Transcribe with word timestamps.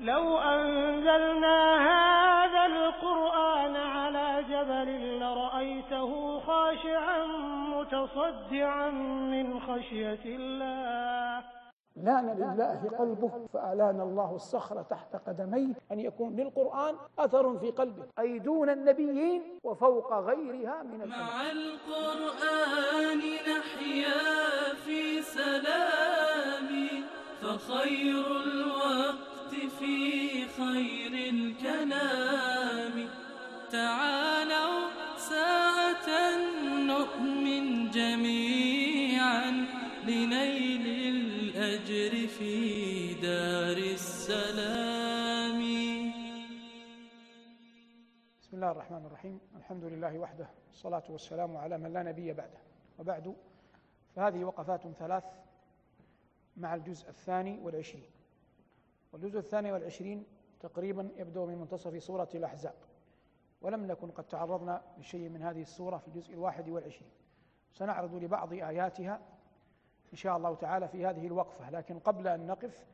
لو 0.00 0.38
أنزلنا 0.38 1.76
هذا 1.90 2.66
القرآن 2.66 3.76
على 3.76 4.42
جبل 4.42 5.18
لرأيته 5.20 6.40
خاشعا 6.40 7.26
متصدعا 7.76 8.90
من 9.30 9.60
خشية 9.60 10.24
الله. 10.24 11.44
لأن 11.96 12.26
لله 12.38 12.98
قلبه 12.98 13.46
فألان 13.52 14.00
الله 14.00 14.34
الصخر 14.34 14.82
تحت 14.82 15.16
قدميه 15.26 15.74
أن 15.92 16.00
يكون 16.00 16.36
للقرآن 16.36 16.94
أثر 17.18 17.58
في 17.58 17.70
قلبه. 17.70 18.04
أي 18.18 18.38
دون 18.38 18.70
النبيين 18.70 19.42
وفوق 19.64 20.12
غيرها 20.12 20.82
من 20.82 21.08
مع 21.08 21.50
القرآن 21.50 23.18
نحيا 23.18 24.18
في 24.84 25.22
سلام 25.22 26.70
فخير 27.42 28.26
الوقت 28.26 29.29
في 29.50 30.48
خير 30.48 31.12
الكلام. 31.34 33.08
تعالوا 33.72 34.90
ساعة 35.16 36.08
نؤمن 36.92 37.90
جميعا 37.90 39.50
لنيل 40.06 40.86
الأجر 41.16 42.26
في 42.26 43.14
دار 43.14 43.76
السلام. 43.76 45.60
بسم 48.40 48.56
الله 48.56 48.70
الرحمن 48.70 49.06
الرحيم. 49.06 49.40
الحمد 49.56 49.84
لله 49.84 50.18
وحده. 50.18 50.50
والصلاة 50.68 51.02
والسلام 51.08 51.56
على 51.56 51.78
من 51.78 51.92
لا 51.92 52.02
نبي 52.02 52.32
بعده. 52.32 52.60
وبعد 52.98 53.36
فهذه 54.16 54.44
وقفات 54.44 54.86
ثلاث 54.98 55.24
مع 56.56 56.74
الجزء 56.74 57.08
الثاني 57.08 57.58
والعشرين. 57.62 58.19
والجزء 59.12 59.38
الثاني 59.38 59.72
والعشرين 59.72 60.24
تقريبا 60.60 61.08
يبدأ 61.16 61.44
من 61.44 61.58
منتصف 61.58 62.02
سورة 62.02 62.28
الأحزاب 62.34 62.74
ولم 63.60 63.86
نكن 63.86 64.10
قد 64.10 64.24
تعرضنا 64.24 64.82
لشيء 64.98 65.28
من 65.28 65.42
هذه 65.42 65.62
السورة 65.62 65.96
في 65.98 66.08
الجزء 66.08 66.34
الواحد 66.34 66.68
والعشرين. 66.68 67.10
سنعرض 67.72 68.14
لبعض 68.14 68.52
آياتها 68.52 69.20
إن 70.12 70.16
شاء 70.16 70.36
الله 70.36 70.54
تعالى 70.54 70.88
في 70.88 71.06
هذه 71.06 71.26
الوقفة 71.26 71.70
لكن 71.70 71.98
قبل 71.98 72.28
أن 72.28 72.46
نقف 72.46 72.86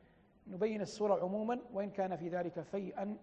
نبين 0.47 0.81
السورة 0.81 1.23
عموما 1.23 1.59
وإن 1.73 1.89
كان 1.89 2.15
في 2.15 2.29
ذلك 2.29 2.61
فيئا 2.61 3.17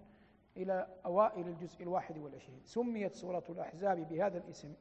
إلى 0.56 0.86
أوائل 1.06 1.48
الجزء 1.48 1.82
الواحد 1.82 2.18
والعشرين. 2.18 2.60
سميت 2.64 3.14
سورة 3.14 3.44
الأحزاب 3.48 4.08
بهذا 4.08 4.38
الاسم 4.38 4.74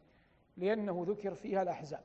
لأنه 0.58 1.06
ذكر 1.08 1.34
فيها 1.34 1.62
الأحزاب. 1.62 2.04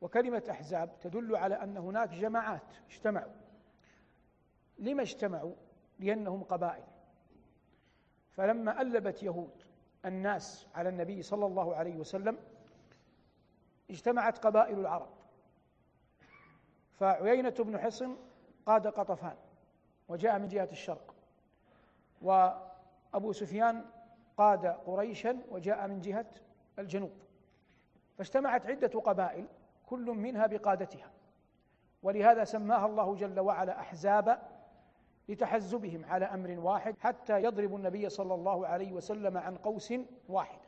وكلمة 0.00 0.42
أحزاب 0.50 0.98
تدل 1.00 1.36
على 1.36 1.54
أن 1.54 1.76
هناك 1.76 2.08
جماعات 2.08 2.74
اجتمعوا 2.90 3.32
لما 4.82 5.02
اجتمعوا؟ 5.02 5.54
لأنهم 5.98 6.42
قبائل. 6.42 6.84
فلما 8.30 8.80
ألبت 8.80 9.22
يهود 9.22 9.64
الناس 10.04 10.68
على 10.74 10.88
النبي 10.88 11.22
صلى 11.22 11.46
الله 11.46 11.76
عليه 11.76 11.96
وسلم 11.96 12.38
اجتمعت 13.90 14.38
قبائل 14.38 14.78
العرب. 14.78 15.08
فعيينة 16.92 17.54
بن 17.58 17.78
حصن 17.78 18.16
قاد 18.66 18.86
قطفان 18.86 19.36
وجاء 20.08 20.38
من 20.38 20.48
جهة 20.48 20.68
الشرق 20.72 21.14
وأبو 22.22 23.32
سفيان 23.32 23.84
قاد 24.36 24.66
قريشا 24.66 25.42
وجاء 25.50 25.88
من 25.88 26.00
جهة 26.00 26.26
الجنوب. 26.78 27.22
فاجتمعت 28.18 28.66
عدة 28.66 29.00
قبائل 29.00 29.48
كل 29.86 30.06
منها 30.06 30.46
بقادتها. 30.46 31.10
ولهذا 32.02 32.44
سماها 32.44 32.86
الله 32.86 33.14
جل 33.14 33.40
وعلا 33.40 33.80
أحزاب 33.80 34.51
لتحزبهم 35.32 36.04
على 36.04 36.24
أمر 36.24 36.58
واحد 36.58 36.98
حتى 36.98 37.42
يضرب 37.42 37.76
النبي 37.76 38.08
صلى 38.08 38.34
الله 38.34 38.66
عليه 38.66 38.92
وسلم 38.92 39.38
عن 39.38 39.56
قوس 39.56 39.94
واحدة. 40.28 40.62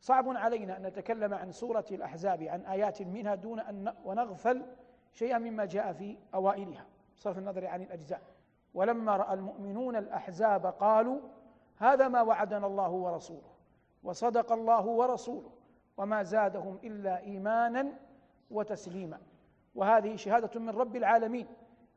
صعب 0.00 0.28
علينا 0.28 0.76
أن 0.76 0.82
نتكلم 0.82 1.34
عن 1.34 1.52
سورة 1.52 1.84
الأحزاب 1.90 2.42
عن 2.42 2.60
آيات 2.60 3.02
منها 3.02 3.34
دون 3.34 3.60
أن 3.60 3.94
ونغفل 4.04 4.62
شيئا 5.12 5.38
مما 5.38 5.64
جاء 5.64 5.92
في 5.92 6.16
أوائلها. 6.34 6.86
صرف 7.16 7.38
النظر 7.38 7.66
عن 7.66 7.82
الأجزاء. 7.82 8.20
ولما 8.74 9.16
رأى 9.16 9.34
المؤمنون 9.34 9.96
الأحزاب 9.96 10.66
قالوا 10.66 11.20
هذا 11.76 12.08
ما 12.08 12.22
وعدنا 12.22 12.66
الله 12.66 12.90
ورسوله 12.90 13.50
وصدق 14.02 14.52
الله 14.52 14.86
ورسوله 14.86 15.50
وما 15.96 16.22
زادهم 16.22 16.78
إلا 16.84 17.20
إيمانا 17.20 17.92
وتسليما. 18.50 19.20
وهذه 19.74 20.16
شهادة 20.16 20.60
من 20.60 20.70
رب 20.70 20.96
العالمين. 20.96 21.46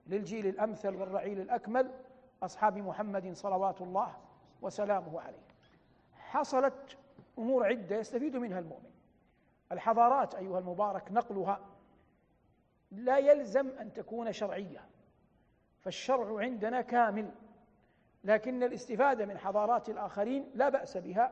للجيل 0.07 0.47
الأمثل 0.47 0.95
والرعيل 0.95 1.39
الأكمل 1.39 1.91
أصحاب 2.43 2.77
محمد 2.77 3.33
صلوات 3.33 3.81
الله 3.81 4.17
وسلامه 4.61 5.21
عليه. 5.21 5.47
حصلت 6.13 6.97
أمور 7.37 7.65
عدة 7.65 7.95
يستفيد 7.95 8.35
منها 8.35 8.59
المؤمن. 8.59 8.91
الحضارات 9.71 10.35
أيها 10.35 10.59
المبارك 10.59 11.11
نقلها 11.11 11.59
لا 12.91 13.17
يلزم 13.17 13.69
أن 13.69 13.93
تكون 13.93 14.31
شرعية 14.31 14.89
فالشرع 15.79 16.39
عندنا 16.39 16.81
كامل 16.81 17.31
لكن 18.23 18.63
الاستفادة 18.63 19.25
من 19.25 19.37
حضارات 19.37 19.89
الآخرين 19.89 20.51
لا 20.55 20.69
بأس 20.69 20.97
بها 20.97 21.31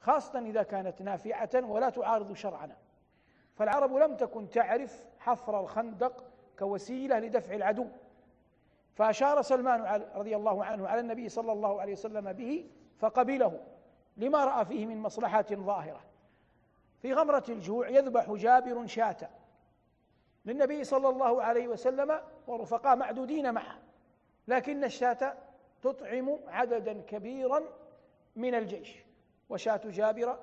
خاصة 0.00 0.38
إذا 0.38 0.62
كانت 0.62 1.02
نافعة 1.02 1.50
ولا 1.54 1.90
تعارض 1.90 2.32
شرعنا. 2.32 2.76
فالعرب 3.54 3.92
لم 3.92 4.16
تكن 4.16 4.50
تعرف 4.50 5.06
حفر 5.18 5.60
الخندق 5.60 6.27
كوسيلة 6.58 7.18
لدفع 7.18 7.54
العدو. 7.54 7.86
فأشار 8.94 9.42
سلمان 9.42 10.02
رضي 10.14 10.36
الله 10.36 10.64
عنه 10.64 10.88
على 10.88 11.00
النبي 11.00 11.28
صلى 11.28 11.52
الله 11.52 11.80
عليه 11.80 11.92
وسلم 11.92 12.32
به 12.32 12.70
فقبله 12.98 13.60
لما 14.16 14.44
رأى 14.44 14.64
فيه 14.64 14.86
من 14.86 14.96
مصلحة 14.96 15.46
ظاهرة. 15.52 16.00
في 17.02 17.12
غمرة 17.14 17.44
الجوع 17.48 17.88
يذبح 17.88 18.32
جابر 18.32 18.86
شاة 18.86 19.28
للنبي 20.44 20.84
صلى 20.84 21.08
الله 21.08 21.42
عليه 21.42 21.68
وسلم 21.68 22.20
ورفقاء 22.46 22.96
معدودين 22.96 23.54
معه 23.54 23.78
لكن 24.48 24.84
الشاة 24.84 25.34
تطعم 25.82 26.38
عددا 26.46 27.02
كبيرا 27.02 27.62
من 28.36 28.54
الجيش. 28.54 28.96
وشاة 29.48 29.80
جابر 29.84 30.38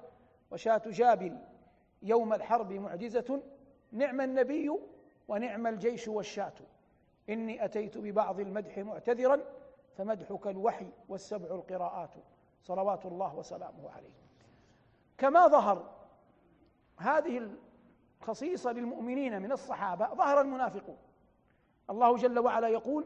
وشاة 0.51 0.81
جابر 0.85 1.37
يوم 2.01 2.33
الحرب 2.33 2.71
معجزة 2.73 3.41
نعم 3.91 4.21
النبي 4.21 4.71
ونعم 5.27 5.67
الجيش 5.67 6.07
والشاة 6.07 6.53
إني 7.29 7.65
أتيت 7.65 7.97
ببعض 7.97 8.39
المدح 8.39 8.77
معتذرا 8.77 9.39
فمدحك 9.97 10.47
الوحي 10.47 10.87
والسبع 11.09 11.55
القراءات. 11.55 12.13
صلوات 12.61 13.05
الله 13.05 13.35
وسلامه 13.35 13.91
عليه. 13.91 14.13
كما 15.17 15.47
ظهر 15.47 15.91
هذه 16.97 17.49
الخصيصة 18.21 18.71
للمؤمنين 18.71 19.41
من 19.41 19.51
الصحابة 19.51 20.13
ظهر 20.13 20.41
المنافقون 20.41 20.97
الله 21.89 22.15
جل 22.15 22.39
وعلا 22.39 22.67
يقول 22.67 23.05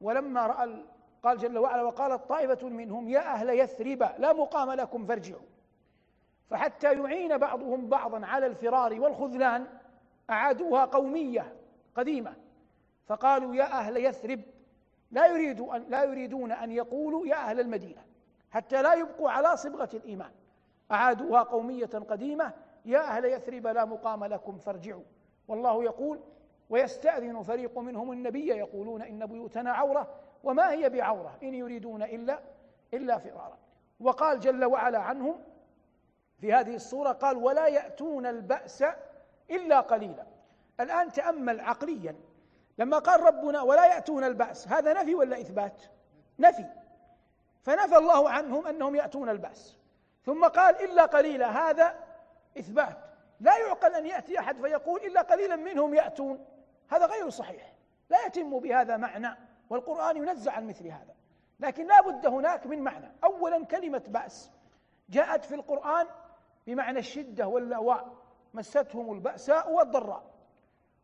ولما 0.00 0.46
رأى 0.46 0.84
قال 1.22 1.38
جل 1.38 1.58
وعلا 1.58 1.82
وقالت 1.82 2.28
طائفة 2.28 2.68
منهم 2.68 3.08
يا 3.08 3.20
أهل 3.34 3.50
يثرب 3.50 4.02
لا 4.18 4.32
مقام 4.32 4.70
لكم 4.72 5.06
فارجعوا. 5.06 5.42
فحتى 6.50 6.92
يعين 6.92 7.38
بعضهم 7.38 7.88
بعضا 7.88 8.26
على 8.26 8.46
الفرار 8.46 9.00
والخذلان 9.00 9.66
أعادوها 10.30 10.84
قومية 10.84 11.54
قديمة. 11.94 12.34
فقالوا 13.06 13.54
يا 13.54 13.64
أهل 13.64 13.96
يثرب 13.96 14.40
لا 15.10 15.26
يريد 15.26 15.60
أن 15.60 15.84
لا 15.88 16.04
يريدون 16.04 16.52
أن 16.52 16.72
يقولوا 16.72 17.26
يا 17.26 17.36
أهل 17.36 17.60
المدينة 17.60 18.02
حتى 18.50 18.82
لا 18.82 18.94
يبقوا 18.94 19.30
على 19.30 19.56
صبغة 19.56 19.88
الإيمان. 19.94 20.30
أعادوها 20.92 21.42
قومية 21.42 21.86
قديمة 21.86 22.52
يا 22.84 22.98
أهل 22.98 23.24
يثرب 23.24 23.66
لا 23.66 23.84
مقام 23.84 24.24
لكم 24.24 24.58
فارجعوا. 24.58 25.02
والله 25.48 25.84
يقول 25.84 26.20
ويستأذن 26.70 27.42
فريق 27.42 27.78
منهم 27.78 28.12
النبي 28.12 28.48
يقولون 28.48 29.02
إن 29.02 29.26
بيوتنا 29.26 29.72
عورة 29.72 30.14
وما 30.44 30.72
هي 30.72 30.88
بعورة؟ 30.88 31.38
إن 31.42 31.54
يريدون 31.54 32.02
إلا 32.02 32.38
إلا 32.94 33.18
فرارا. 33.18 33.58
وقال 34.00 34.40
جل 34.40 34.64
وعلا 34.64 34.98
عنهم 34.98 35.34
في 36.38 36.52
هذه 36.52 36.74
الصورة 36.74 37.12
قال 37.12 37.36
ولا 37.36 37.66
يأتون 37.66 38.26
البأس 38.26 38.84
إلا 39.52 39.80
قليلا. 39.80 40.26
الآن 40.80 41.12
تأمل 41.12 41.60
عقليا. 41.60 42.16
لما 42.78 42.98
قال 42.98 43.20
ربنا 43.20 43.62
ولا 43.62 43.86
يأتون 43.86 44.24
البأس 44.24 44.68
هذا 44.68 44.92
نفي 44.92 45.14
ولا 45.14 45.40
إثبات؟ 45.40 45.82
نفي. 46.38 46.66
فنفى 47.62 47.96
الله 47.96 48.30
عنهم 48.30 48.66
أنهم 48.66 48.96
يأتون 48.96 49.28
البأس. 49.28 49.76
ثم 50.24 50.44
قال 50.44 50.84
إلا 50.84 51.04
قليلا 51.04 51.70
هذا 51.70 51.94
إثبات. 52.58 52.98
لا 53.40 53.58
يعقل 53.58 53.94
أن 53.94 54.06
يأتي 54.06 54.38
أحد 54.38 54.60
فيقول 54.60 55.00
إلا 55.00 55.22
قليلا 55.22 55.56
منهم 55.56 55.94
يأتون. 55.94 56.46
هذا 56.88 57.06
غير 57.06 57.30
صحيح. 57.30 57.72
لا 58.10 58.26
يتم 58.26 58.58
بهذا 58.58 58.96
معنى 58.96 59.36
والقرآن 59.70 60.16
ينزع 60.16 60.52
عن 60.52 60.66
مثل 60.66 60.86
هذا. 60.86 61.14
لكن 61.60 61.86
لا 61.86 62.00
بد 62.00 62.26
هناك 62.26 62.66
من 62.66 62.78
معنى. 62.78 63.12
أولا 63.24 63.64
كلمة 63.64 64.02
بأس 64.06 64.50
جاءت 65.08 65.44
في 65.44 65.54
القرآن 65.54 66.06
بمعنى 66.66 66.98
الشدة 66.98 67.48
واللواء. 67.48 68.21
مستهم 68.54 69.12
البأساء 69.12 69.72
والضراء. 69.72 70.22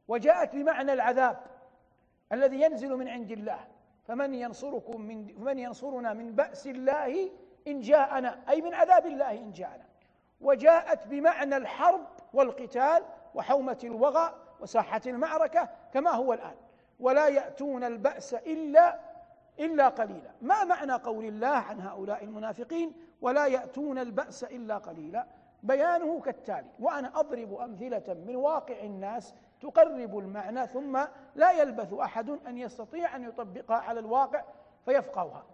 وجاءت 0.08 0.54
بمعنى 0.54 0.92
العذاب 0.92 1.38
الذي 2.32 2.60
ينزل 2.60 2.96
من 2.96 3.08
عند 3.08 3.30
الله. 3.30 3.58
فمن 4.04 4.34
ينصركم 4.34 5.00
من 5.00 5.28
فمن 5.28 5.58
ينصرنا 5.58 6.12
من 6.12 6.32
بأس 6.32 6.66
الله 6.66 7.30
إن 7.68 7.80
جاءنا 7.80 8.40
أي 8.48 8.60
من 8.60 8.74
عذاب 8.74 9.06
الله 9.06 9.30
إن 9.30 9.52
جاءنا. 9.52 9.84
وجاءت 10.40 11.06
بمعنى 11.06 11.56
الحرب 11.56 12.06
والقتال 12.32 13.02
وحومة 13.34 13.78
الوغى 13.84 14.34
وساحة 14.60 15.00
المعركة 15.06 15.68
كما 15.92 16.10
هو 16.10 16.32
الآن. 16.32 16.56
ولا 17.00 17.28
يأتون 17.28 17.84
البأس 17.84 18.34
إلا 18.34 19.00
إلا 19.60 19.88
قليلا. 19.88 20.30
ما 20.42 20.64
معنى 20.64 20.92
قول 20.92 21.24
الله 21.24 21.48
عن 21.48 21.80
هؤلاء 21.80 22.24
المنافقين؟ 22.24 22.92
ولا 23.20 23.46
يأتون 23.46 23.98
البأس 23.98 24.44
إلا 24.44 24.78
قليلا. 24.78 25.26
بيانه 25.62 26.20
كالتالي 26.20 26.70
وأنا 26.80 27.20
أضرب 27.20 27.54
أمثلة 27.54 28.14
من 28.26 28.36
واقع 28.36 28.80
الناس 28.80 29.34
تقرب 29.60 30.18
المعنى 30.18 30.66
ثم 30.66 31.04
لا 31.34 31.52
يلبث 31.52 31.92
أحد 31.92 32.30
أن 32.30 32.58
يستطيع 32.58 33.16
أن 33.16 33.24
يطبقها 33.24 33.76
على 33.76 34.00
الواقع 34.00 34.44
فيفقهها. 34.84 35.44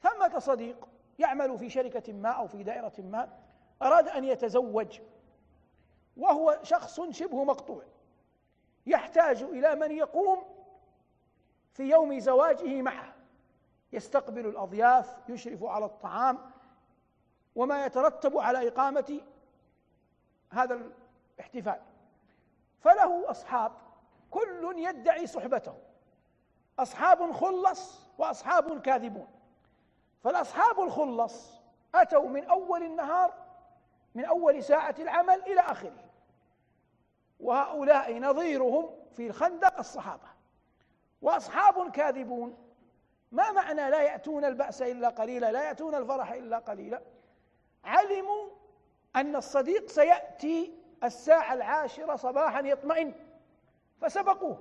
ثمة 0.00 0.38
صديق 0.38 0.88
يعمل 1.18 1.58
في 1.58 1.70
شركة 1.70 2.12
ما 2.12 2.28
أو 2.28 2.46
في 2.46 2.62
دائرة 2.62 2.92
ما 2.98 3.28
أراد 3.82 4.08
أن 4.08 4.24
يتزوج 4.24 5.00
وهو 6.16 6.58
شخص 6.62 7.00
شبه 7.00 7.44
مقطوع 7.44 7.82
يحتاج 8.86 9.42
إلى 9.42 9.74
من 9.74 9.90
يقوم 9.90 10.38
في 11.72 11.82
يوم 11.82 12.18
زواجه 12.18 12.82
معه. 12.82 13.14
يستقبل 13.92 14.46
الأضياف 14.46 15.16
يشرف 15.28 15.64
على 15.64 15.84
الطعام 15.84 16.38
وما 17.54 17.86
يترتب 17.86 18.38
على 18.38 18.68
إقامة 18.68 19.20
هذا 20.50 20.80
الاحتفال. 21.38 21.80
فله 22.80 23.30
أصحاب 23.30 23.72
كل 24.30 24.74
يدعي 24.76 25.26
صحبته. 25.26 25.74
أصحاب 26.78 27.32
خلص 27.32 28.00
وأصحاب 28.18 28.80
كاذبون. 28.80 29.28
فالأصحاب 30.24 30.80
الخلص 30.80 31.60
أتوا 31.94 32.28
من 32.28 32.44
أول 32.44 32.82
النهار 32.82 33.34
من 34.14 34.24
أول 34.24 34.64
ساعة 34.64 34.94
العمل 34.98 35.42
إلى 35.42 35.60
آخره. 35.60 36.04
وهؤلاء 37.40 38.18
نظيرهم 38.18 38.90
في 39.16 39.26
الخندق 39.26 39.78
الصحابة. 39.78 40.28
وأصحاب 41.22 41.90
كاذبون 41.90 42.56
ما 43.32 43.52
معنى 43.52 43.90
لا 43.90 44.02
يأتون 44.02 44.44
البأس 44.44 44.82
إلا 44.82 45.08
قليلا 45.08 45.52
لا 45.52 45.62
يأتون 45.62 45.94
الفرح 45.94 46.32
إلا 46.32 46.58
قليلا؟ 46.58 47.02
علموا 47.84 48.48
أن 49.16 49.36
الصديق 49.36 49.88
سيأتي 49.88 50.78
الساعة 51.04 51.54
العاشرة 51.54 52.16
صباحا 52.16 52.60
يطمئن. 52.60 53.14
فسبقوه. 54.00 54.58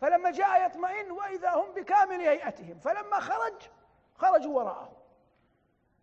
فلما 0.00 0.30
جاء 0.30 0.66
يطمئن 0.66 1.10
وإذا 1.10 1.50
هم 1.50 1.72
بكامل 1.74 2.20
هيئتهم 2.20 2.78
فلما 2.78 3.20
خرج 3.20 3.54
خرجوا 4.14 4.56
وراءه 4.56 4.92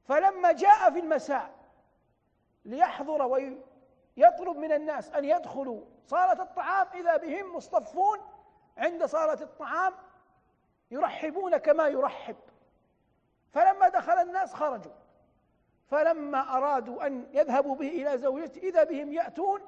فلما 0.08 0.52
جاء 0.52 0.92
في 0.92 1.00
المساء 1.00 1.52
ليحضر 2.66 3.22
ويطلب 3.22 4.58
من 4.58 4.72
الناس 4.72 5.12
أن 5.12 5.26
يدخلوا. 5.26 5.82
صالة 6.06 6.44
الطعام 6.44 6.88
إذا 6.94 7.18
بهم 7.18 7.56
مصطفون 7.56 8.20
عند 8.78 9.06
صالة 9.06 9.42
الطعام 9.44 9.94
يرحبون 10.92 11.58
كما 11.58 11.88
يرحب. 11.88 12.36
فلما 13.54 13.90
دخل 13.90 14.14
الناس 14.14 14.54
خرجوا. 14.54 14.92
فلما 15.88 16.58
أرادوا 16.58 17.08
أن 17.08 17.28
يذهبوا 17.34 17.76
به 17.76 17.88
إلى 17.88 18.18
زوجته 18.18 18.60
إذا 18.60 18.84
بهم 18.84 19.14
يأتون 19.14 19.62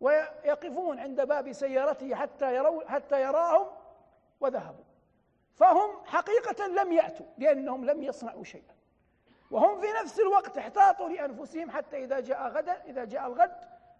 ويقفون 0.00 0.98
عند 0.98 1.20
باب 1.20 1.52
سيارته 1.52 2.14
حتى 2.14 2.54
يروا 2.54 2.88
حتى 2.88 3.22
يراهم 3.22 3.66
وذهبوا. 4.40 4.84
فهم 5.54 6.04
حقيقة 6.04 6.66
لم 6.66 6.92
يأتوا 6.92 7.26
لأنهم 7.38 7.84
لم 7.84 8.02
يصنعوا 8.02 8.44
شيئا. 8.44 8.74
وهم 9.50 9.80
في 9.80 9.86
نفس 10.02 10.20
الوقت 10.20 10.58
احتاطوا 10.58 11.08
لأنفسهم 11.08 11.70
حتى 11.70 12.04
إذا 12.04 12.20
جاء 12.20 12.48
غدا 12.48 12.82
إذا 12.84 13.04
جاء 13.04 13.26
الغد 13.26 13.56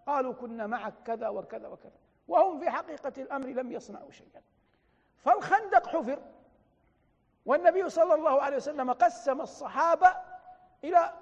قالوا 0.06 0.32
كنا 0.32 0.66
معك 0.66 0.94
كذا 1.04 1.28
وكذا 1.28 1.68
وكذا. 1.68 1.98
وهم 2.28 2.60
في 2.60 2.70
حقيقة 2.70 3.12
الأمر 3.18 3.46
لم 3.46 3.72
يصنعوا 3.72 4.10
شيئا. 4.10 4.42
فالخندق 5.18 5.86
حفر 5.86 6.22
والنبي 7.46 7.88
صلى 7.88 8.14
الله 8.14 8.42
عليه 8.42 8.56
وسلم 8.56 8.92
قسم 8.92 9.40
الصحابة 9.40 10.16
إلى 10.84 11.12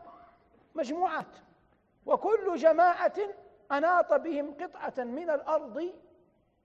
مجموعات. 0.75 1.37
وكل 2.07 2.57
جماعة 2.57 3.15
أناط 3.73 4.13
بهم 4.13 4.55
قطعة 4.55 5.05
من 5.05 5.31
الأرض 5.31 5.93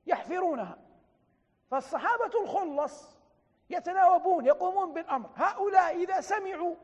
يحفرونها. 0.08 0.78
فالصحابة 1.72 2.42
الخلص 2.44 3.18
يتناوبون 3.70 4.46
يقومون 4.46 4.94
بالأمر. 4.94 5.30
هؤلاء 5.36 5.96
إذا 5.96 6.22
سمعوا 6.22 6.76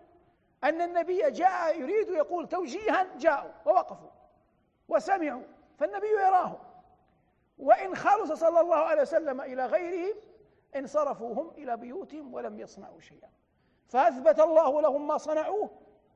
أن 0.63 0.81
النبي 0.81 1.31
جاء 1.31 1.79
يريد 1.79 2.09
يقول 2.09 2.47
توجيها 2.47 3.07
جاءوا 3.17 3.51
ووقفوا 3.65 4.09
وسمعوا 4.87 5.43
فالنبي 5.79 6.07
يراهم 6.07 6.59
وإن 7.57 7.95
خلص 7.95 8.31
صلى 8.31 8.59
الله 8.59 8.75
عليه 8.75 9.01
وسلم 9.01 9.41
إلى 9.41 9.65
غيرهم 9.65 10.15
انصرفوا 10.75 11.33
هم 11.33 11.49
إلى 11.49 11.77
بيوتهم 11.77 12.33
ولم 12.33 12.59
يصنعوا 12.59 12.99
شيئا. 12.99 13.29
فأثبت 13.87 14.39
الله 14.39 14.81
لهم 14.81 15.07
ما 15.07 15.17
صنعوه 15.17 15.69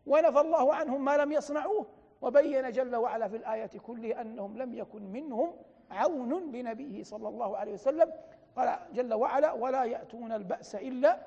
ونفى 0.06 0.40
الله 0.40 0.76
عنهم 0.76 1.06
ما 1.06 1.18
لم 1.18 1.32
يصنعوه 1.32 1.86
وبين 2.22 2.72
جل 2.72 2.96
وعلا 2.96 3.28
في 3.28 3.36
الآية 3.36 3.80
كلها 3.86 4.22
أنهم 4.22 4.58
لم 4.58 4.74
يكن 4.74 5.02
منهم 5.02 5.54
عون 5.92 6.52
لنبيه 6.52 7.04
صلى 7.04 7.28
الله 7.28 7.58
عليه 7.58 7.74
وسلم. 7.74 8.14
قال 8.56 8.80
جل 8.94 9.14
وعلا 9.14 9.52
ولا 9.54 9.84
يأتون 9.84 10.32
البأس 10.32 10.76
إلا 10.76 11.20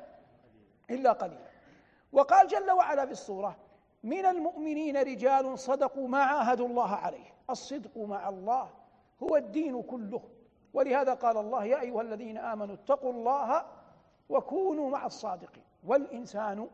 إلا 0.90 1.12
قليلا. 1.12 1.48
وقال 2.12 2.46
جل 2.46 2.70
وعلا 2.70 3.06
في 3.06 3.12
الصورة 3.12 3.56
من 4.02 4.26
المؤمنين 4.26 4.96
رجال 4.96 5.58
صدقوا 5.58 6.08
ما 6.08 6.22
عاهدوا 6.22 6.66
الله 6.68 6.94
عليه. 6.94 7.34
الصدق 7.50 7.98
مع 7.98 8.28
الله 8.28 8.70
هو 9.22 9.36
الدين 9.36 9.82
كله. 9.82 10.22
ولهذا 10.74 11.14
قال 11.14 11.36
الله 11.36 11.64
يا 11.64 11.80
أيها 11.80 12.00
الذين 12.00 12.38
آمنوا 12.38 12.74
اتقوا 12.74 13.12
الله 13.12 13.66
وكونوا 14.28 14.90
مع 14.90 15.06
الصادقين. 15.06 15.64
والإنسان 15.86 16.68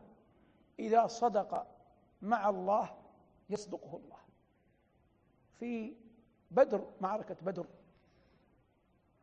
إذا 0.79 1.07
صدق 1.07 1.67
مع 2.21 2.49
الله 2.49 2.89
يصدقه 3.49 3.97
الله. 3.97 4.17
في 5.59 5.95
بدر 6.51 6.89
معركة 7.01 7.35
بدر. 7.41 7.65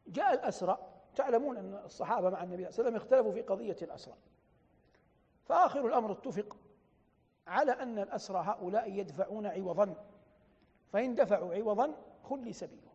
جاء 0.06 0.34
الأسرى 0.34 0.78
تعلمون 1.16 1.56
أن 1.56 1.74
الصحابة 1.84 2.30
مع 2.30 2.42
النبي 2.42 2.70
صلى 2.70 2.70
الله 2.70 2.78
عليه 2.78 2.88
وسلم 2.88 2.96
اختلفوا 2.96 3.32
في 3.32 3.42
قضية 3.42 3.76
الأسرى. 3.82 4.14
فآخر 5.44 5.86
الأمر 5.86 6.12
اتفق 6.12 6.56
على 7.46 7.72
أن 7.72 7.98
الأسرى 7.98 8.38
هؤلاء 8.38 8.92
يدفعون 8.92 9.46
عوضا. 9.46 9.94
فإن 10.92 11.14
دفعوا 11.14 11.54
عوضا 11.54 11.94
خلي 12.22 12.52
سبيلهم 12.52 12.88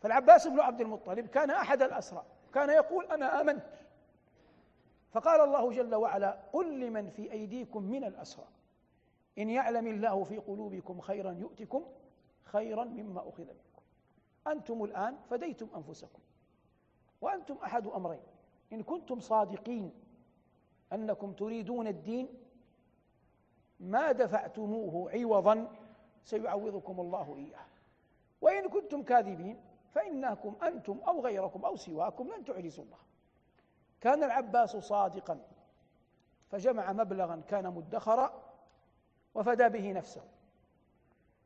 فالعباس 0.00 0.46
بن 0.48 0.60
عبد 0.60 0.80
المطلب 0.80 1.26
كان 1.26 1.50
أحد 1.50 1.82
الأسرى 1.82 2.24
كان 2.54 2.70
يقول 2.70 3.04
أنا 3.04 3.40
آمنت. 3.40 3.66
فقال 5.10 5.40
الله 5.40 5.72
جل 5.72 5.94
وعلا 5.94 6.38
قل 6.52 6.80
لمن 6.80 7.10
في 7.10 7.32
أيديكم 7.32 7.82
من 7.82 8.04
الأسرى. 8.04 8.46
إن 9.38 9.50
يعلم 9.50 9.86
الله 9.86 10.24
في 10.24 10.38
قلوبكم 10.38 11.00
خيرا 11.00 11.32
يؤتكم 11.32 11.84
خيرا 12.44 12.84
مما 12.84 13.28
أخذ 13.28 13.44
منكم. 13.44 13.82
أنتم 14.46 14.84
الآن 14.84 15.16
فديتم 15.30 15.68
أنفسكم. 15.76 16.18
وأنتم 17.20 17.56
أحد 17.64 17.86
أمرين. 17.86 18.20
إن 18.72 18.82
كنتم 18.82 19.20
صادقين 19.20 19.92
أنكم 20.92 21.32
تريدون 21.32 21.86
الدين 21.86 22.28
ما 23.80 24.12
دفعتموه 24.12 25.10
عوضا 25.10 25.68
سيعوضكم 26.24 27.00
الله 27.00 27.36
إياه. 27.36 27.66
وإن 28.40 28.68
كنتم 28.68 29.02
كاذبين 29.02 29.60
فإنكم 29.90 30.56
أنتم 30.62 30.98
أو 31.08 31.20
غيركم 31.20 31.64
أو 31.64 31.76
سواكم 31.76 32.28
لن 32.32 32.44
تعجزوا 32.44 32.84
الله. 32.84 32.98
كان 34.00 34.24
العباس 34.24 34.76
صادقا. 34.76 35.40
فجمع 36.48 36.92
مبلغا 36.92 37.42
كان 37.48 37.74
مدخرا. 37.74 38.45
وفدى 39.36 39.68
به 39.68 39.92
نفسه. 39.92 40.22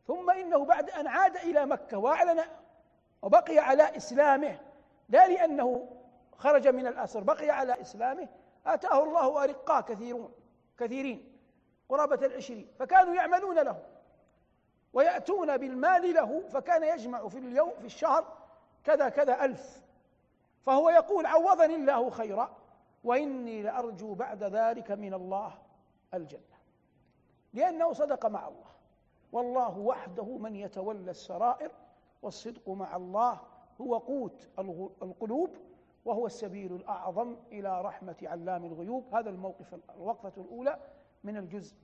ثم 0.07 0.31
إنه 0.31 0.65
بعد 0.65 0.91
أن 0.91 1.07
عاد 1.07 1.37
إلى 1.37 1.67
مكة 1.67 1.99
وأعلن 1.99 2.45
وبقي 3.23 3.59
على 3.59 3.97
إسلامه 3.97 4.59
لا 5.09 5.29
لأنه 5.29 5.89
خرج 6.37 6.69
من 6.69 6.87
الأسر 6.87 7.21
بقي 7.21 7.51
على 7.51 7.81
إسلامه 7.81 8.29
آتاه 8.67 9.05
الله 9.05 9.45
أرقاء 9.45 9.81
كثيرون 9.81 10.33
كثيرين 10.79 11.33
قرابة 11.89 12.27
العشرين 12.27 12.69
فكانوا 12.79 13.15
يعملون 13.15 13.59
له 13.59 13.83
ويأتون 14.93 15.57
بالمال 15.57 16.15
له 16.15 16.43
فكان 16.49 16.83
يجمع 16.83 17.29
في 17.29 17.39
اليوم 17.39 17.73
في 17.79 17.87
الشهر 17.87 18.37
كذا 18.85 19.09
كذا 19.09 19.45
ألف. 19.45 19.83
فهو 20.67 20.91
يقول 20.91 21.27
عوضني 21.27 21.75
الله 21.75 22.11
خيرا 22.11 22.57
وإني 23.05 23.63
لأرجو 23.63 24.15
بعد 24.15 24.45
ذلك 24.45 24.91
من 24.91 25.15
الله 25.15 25.59
الجنة. 26.15 26.50
لأنه 27.53 27.93
صدق 27.93 28.27
مع 28.27 28.49
الله. 28.49 28.71
والله 29.33 29.79
وحده 29.79 30.39
من 30.39 30.57
يتولى 30.57 31.11
السرائر 31.11 31.71
والصدق 32.23 32.69
مع 32.69 32.97
الله 32.97 33.41
هو 33.81 33.99
قوت 33.99 34.49
القلوب 35.03 35.57
وهو 36.05 36.27
السبيل 36.27 36.75
الأعظم 36.75 37.37
إلى 37.53 37.83
رحمة 37.83 38.17
علام 38.23 38.65
الغيوب. 38.65 39.15
هذا 39.15 39.31
الموقف 39.31 39.75
الوقفة 39.97 40.33
الأولى 40.37 40.81
من 41.25 41.37
الجزء 41.37 41.77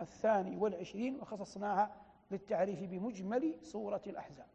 الثاني 0.00 0.56
والعشرين 0.56 1.20
وخصصناها 1.20 1.96
للتعريف 2.30 2.80
بمجمل 2.82 3.54
سورة 3.62 4.02
الأحزاب. 4.06 4.46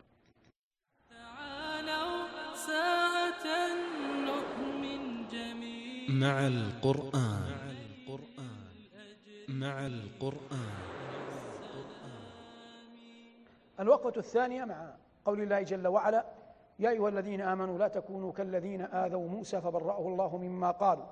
تعالوا 1.10 2.27
ساعة 2.55 3.46
نؤمن 4.25 5.27
جميعا. 5.27 6.10
مع 6.10 6.48
القرآن. 6.48 7.73
مع 9.60 9.86
القرآن. 9.86 10.74
الوقفة 13.79 14.13
الثانية 14.17 14.65
مع 14.65 14.93
قول 15.25 15.41
الله 15.41 15.62
جل 15.62 15.88
وعلا 15.88 16.25
يا 16.79 16.89
أيها 16.89 17.10
الذين 17.10 17.41
آمنوا 17.41 17.77
لا 17.77 17.88
تكونوا 17.88 18.31
كالذين 18.31 18.81
آذوا 18.81 19.27
موسى 19.27 19.62
فبرأه 19.62 20.07
الله 20.07 20.38
مما 20.38 20.72
قالوا 20.72 21.05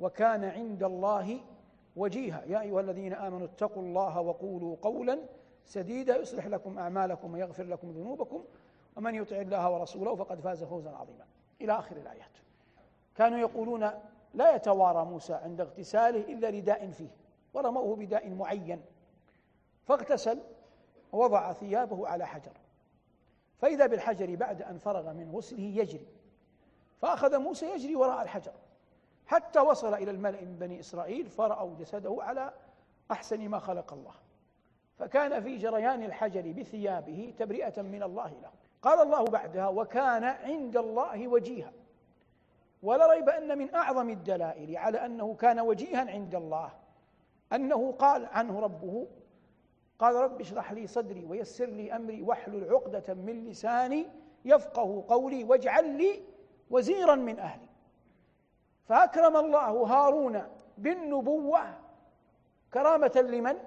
وكان 0.00 0.44
عند 0.44 0.82
الله 0.82 1.40
وجيها. 1.96 2.42
يا 2.46 2.60
أيها 2.60 2.80
الذين 2.80 3.12
آمنوا 3.12 3.46
اتقوا 3.46 3.82
الله 3.82 4.20
وقولوا 4.20 4.76
قولا 4.82 5.18
سديدا 5.64 6.16
يصلح 6.16 6.46
لكم 6.46 6.78
أعمالكم 6.78 7.32
ويغفر 7.32 7.64
لكم 7.64 7.90
ذنوبكم 7.90 8.44
ومن 8.96 9.14
يطع 9.14 9.36
الله 9.36 9.70
ورسوله 9.70 10.14
فقد 10.14 10.40
فاز 10.40 10.64
فوزا 10.64 10.90
عظيما. 10.90 11.24
إلى 11.60 11.78
آخر 11.78 11.96
الآيات. 11.96 12.36
كانوا 13.16 13.38
يقولون 13.38 13.90
لا 14.34 14.56
يتوارى 14.56 15.04
موسى 15.04 15.34
عند 15.34 15.60
اغتساله 15.60 16.32
إلا 16.32 16.50
لداء 16.50 16.90
فيه. 16.90 17.21
ورموه 17.54 17.96
بداء 17.96 18.30
معين. 18.30 18.82
فاغتسل 19.84 20.40
ووضع 21.12 21.52
ثيابه 21.52 22.08
على 22.08 22.26
حجر. 22.26 22.52
فإذا 23.58 23.86
بالحجر 23.86 24.34
بعد 24.34 24.62
أن 24.62 24.78
فرغ 24.78 25.12
من 25.12 25.30
غسله 25.30 25.60
يجري. 25.60 26.06
فأخذ 27.00 27.38
موسى 27.38 27.70
يجري 27.74 27.96
وراء 27.96 28.22
الحجر. 28.22 28.52
حتى 29.26 29.60
وصل 29.60 29.94
إلى 29.94 30.10
الملأ 30.10 30.40
من 30.40 30.58
بني 30.58 30.80
إسرائيل 30.80 31.28
فرأوا 31.28 31.74
جسده 31.74 32.16
على 32.20 32.52
أحسن 33.10 33.48
ما 33.48 33.58
خلق 33.58 33.92
الله. 33.92 34.14
فكان 34.98 35.42
في 35.42 35.56
جريان 35.56 36.02
الحجر 36.02 36.52
بثيابه 36.52 37.34
تبرئة 37.38 37.82
من 37.82 38.02
الله 38.02 38.28
له. 38.28 38.50
قال 38.82 39.02
الله 39.02 39.24
بعدها 39.24 39.68
وكان 39.68 40.24
عند 40.24 40.76
الله 40.76 41.28
وجيها 41.28 41.72
ولا 42.82 43.06
ريب 43.06 43.28
أن 43.28 43.58
من 43.58 43.74
أعظم 43.74 44.10
الدلائل 44.10 44.76
على 44.76 45.06
أنه 45.06 45.34
كان 45.34 45.60
وجيها 45.60 46.10
عند 46.10 46.34
الله. 46.34 46.81
أنه 47.54 47.92
قال 47.92 48.26
عنه 48.26 48.60
ربه 48.60 49.06
قال 49.98 50.14
رب 50.14 50.40
اشرح 50.40 50.72
لي 50.72 50.86
صدري 50.86 51.24
ويسر 51.24 51.66
لي 51.66 51.96
أمري 51.96 52.22
واحلل 52.22 52.74
عقدة 52.74 53.14
من 53.14 53.44
لساني 53.44 54.06
يفقه 54.44 55.04
قولي 55.08 55.44
واجعل 55.44 55.96
لي 55.96 56.22
وزيرا 56.70 57.14
من 57.14 57.38
أهلي. 57.38 57.68
فأكرم 58.84 59.36
الله 59.36 59.70
هارون 59.70 60.42
بالنبوة. 60.78 61.60
كرامة 62.74 63.24
لمن؟ 63.28 63.58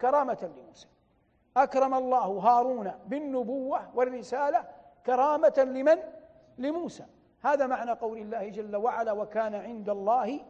كرامة 0.00 0.50
لموسى. 0.56 0.88
أكرم 1.56 1.94
الله 1.94 2.26
هارون 2.26 2.92
بالنبوة 3.06 3.96
والرسالة. 3.96 4.64
كرامة 5.06 5.54
لمن؟ 5.58 5.98
لموسى. 6.58 7.04
هذا 7.40 7.66
معنى 7.66 7.90
قول 7.90 8.18
الله 8.18 8.48
جل 8.48 8.76
وعلا 8.76 9.12
وكان 9.12 9.54
عند 9.54 9.88
الله 9.88 10.40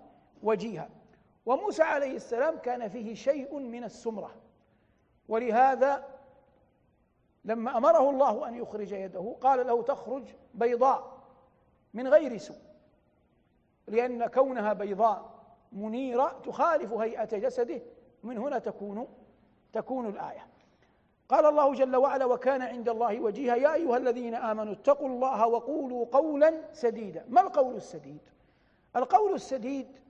وجيها. 0.42 0.88
وموسى 1.50 1.82
عليه 1.82 2.16
السلام 2.16 2.58
كان 2.58 2.88
فيه 2.88 3.14
شيء 3.14 3.58
من 3.58 3.84
السمرة. 3.84 4.34
ولهذا 5.28 6.04
لما 7.44 7.76
أمره 7.76 8.10
الله 8.10 8.48
أن 8.48 8.54
يخرج 8.54 8.92
يده 8.92 9.36
قال 9.40 9.66
له 9.66 9.82
تخرج 9.82 10.24
بيضاء 10.54 11.18
من 11.94 12.08
غير 12.08 12.36
سوء 12.36 12.56
لأن 13.86 14.26
كونها 14.26 14.72
بيضاء 14.72 15.30
منيرة 15.72 16.40
تخالف 16.44 16.92
هيئة 16.92 17.38
جسده. 17.38 17.80
من 18.22 18.38
هنا 18.38 18.58
تكون 18.58 19.08
تكون 19.72 20.06
الآية. 20.06 20.46
قال 21.28 21.46
الله 21.46 21.74
جل 21.74 21.96
وعلا 21.96 22.24
وكان 22.24 22.62
عند 22.62 22.88
الله 22.88 23.20
وجيها 23.20 23.56
يا 23.56 23.74
أيها 23.74 23.96
الذين 23.96 24.34
آمنوا 24.34 24.72
اتقوا 24.72 25.08
الله 25.08 25.46
وقولوا 25.46 26.06
قولا 26.12 26.60
سديدا. 26.72 27.24
ما 27.28 27.40
القول 27.40 27.76
السديد؟ 27.76 28.20
القول 28.96 29.34
السديد 29.34 30.00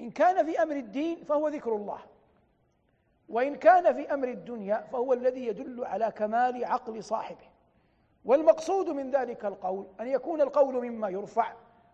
إن 0.00 0.10
كان 0.10 0.46
في 0.46 0.62
أمر 0.62 0.76
الدين 0.76 1.24
فهو 1.24 1.48
ذكر 1.48 1.76
الله. 1.76 1.98
وإن 3.28 3.56
كان 3.56 3.94
في 3.94 4.14
أمر 4.14 4.28
الدنيا 4.28 4.86
فهو 4.92 5.12
الذي 5.12 5.46
يدل 5.46 5.84
على 5.84 6.10
كمال 6.10 6.64
عقل 6.64 7.04
صاحبه. 7.04 7.48
والمقصود 8.24 8.88
من 8.88 9.10
ذلك 9.10 9.44
القول 9.44 9.86
أن 10.00 10.06
يكون 10.06 10.40
القول 10.40 10.74
مما 10.90 11.08
يرفع 11.08 11.52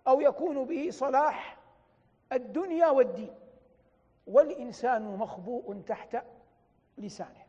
أو 0.08 0.20
يكون 0.20 0.64
به 0.64 0.90
صلاح 0.90 1.58
الدنيا 2.32 2.88
والدين. 2.88 3.34
والإنسان 4.26 5.16
مخبوء 5.16 5.82
تحت 5.86 6.16
لسانه. 6.98 7.42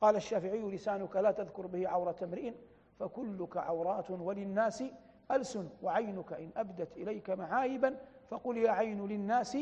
قال 0.00 0.16
الشافعي 0.16 0.60
لسانك 0.60 1.16
لا 1.16 1.30
تذكر 1.30 1.66
به 1.66 1.88
عورة 1.88 2.16
امرئ 2.22 2.52
فكلك 2.98 3.56
عورات 3.56 4.10
وللناس 4.10 4.84
ألسن 5.30 5.68
وعينك 5.82 6.32
إن 6.32 6.50
أبدت 6.56 6.96
إليك 6.96 7.30
معايبا 7.30 7.96
فقل 8.30 8.56
يا 8.56 8.70
عين 8.70 9.06
للناس 9.06 9.58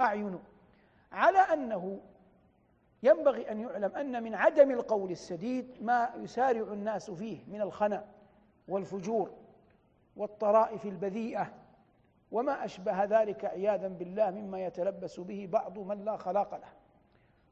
أعين. 0.00 0.38
على 1.12 1.38
أنه 1.38 2.00
ينبغي 3.02 3.50
أن 3.50 3.60
يعلم 3.60 3.96
أن 3.96 4.22
من 4.22 4.34
عدم 4.34 4.70
القول 4.70 5.10
السديد 5.10 5.66
ما 5.80 6.10
يسارع 6.16 6.72
الناس 6.72 7.10
فيه 7.10 7.38
من 7.48 7.60
الخنا 7.60 8.04
والفجور 8.68 9.30
والطرائف 10.16 10.86
البذيئة 10.86 11.52
وما 12.32 12.64
أشبه 12.64 13.04
ذلك 13.04 13.44
عياذا 13.44 13.88
بالله 13.88 14.30
مما 14.30 14.64
يتلبس 14.64 15.20
به 15.20 15.48
بعض 15.52 15.78
من 15.78 16.04
لا 16.04 16.16
خلاق 16.16 16.54
له. 16.54 16.72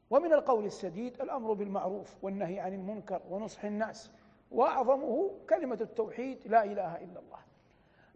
ومن 0.09 0.33
القول 0.33 0.65
السديد 0.65 1.21
الأمر 1.21 1.53
بالمعروف 1.53 2.15
والنهي 2.21 2.59
عن 2.59 2.73
المنكر 2.73 3.21
ونصح 3.29 3.63
الناس 3.63 4.11
وأعظمه 4.51 5.31
كلمة 5.49 5.77
التوحيد 5.81 6.47
لا 6.47 6.63
إله 6.63 6.95
إلا 6.95 7.19
الله. 7.19 7.39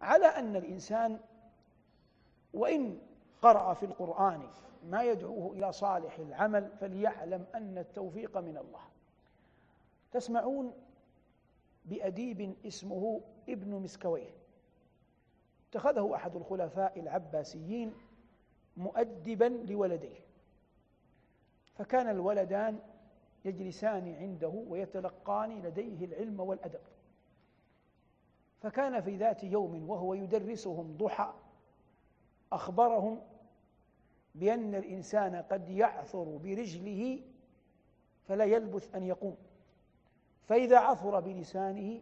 على 0.01 0.25
أن 0.25 0.55
الإنسان 0.55 1.19
وإن 2.55 2.97
قرأ 3.41 3.73
في 3.73 3.85
القرآن 3.85 4.47
ما 4.83 5.03
يدعوه 5.03 5.53
إلى 5.53 5.71
صالح 5.71 6.19
العمل 6.19 6.71
فليعلم 6.79 7.45
أن 7.55 7.77
التوفيق 7.77 8.37
من 8.37 8.57
الله. 8.57 8.81
تسمعون 10.11 10.73
بأديب 11.85 12.55
اسمه 12.65 13.21
ابن 13.49 13.69
مسكويه. 13.69 14.29
اتخذه 15.69 16.15
أحد 16.15 16.35
الخلفاء 16.35 16.99
العباسيين 16.99 17.93
مؤدبا 18.77 19.45
لولديه. 19.45 20.19
فكان 21.75 22.09
الولدان 22.09 22.79
يجلسان 23.45 24.15
عنده 24.15 24.63
ويتلقان 24.67 25.61
لديه 25.61 26.05
العلم 26.05 26.39
والأدب. 26.39 26.81
فكان 28.61 29.01
في 29.01 29.17
ذات 29.17 29.43
يوم 29.43 29.89
وهو 29.89 30.13
يدرسهم 30.13 30.97
ضحى 30.97 31.33
أخبرهم 32.55 33.21
بأن 34.35 34.75
الإنسان 34.75 35.35
قد 35.35 35.69
يعثر 35.69 36.23
برجله 36.23 37.21
فلا 38.27 38.45
يلبث 38.45 38.95
أن 38.95 39.03
يقوم. 39.03 39.37
فإذا 40.43 40.79
عثر 40.79 41.19
بلسانه 41.19 42.01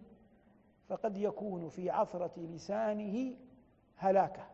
فقد 0.88 1.18
يكون 1.18 1.70
في 1.70 1.90
عثرة 1.90 2.34
لسانه 2.38 3.36
هلاكة 3.96 4.48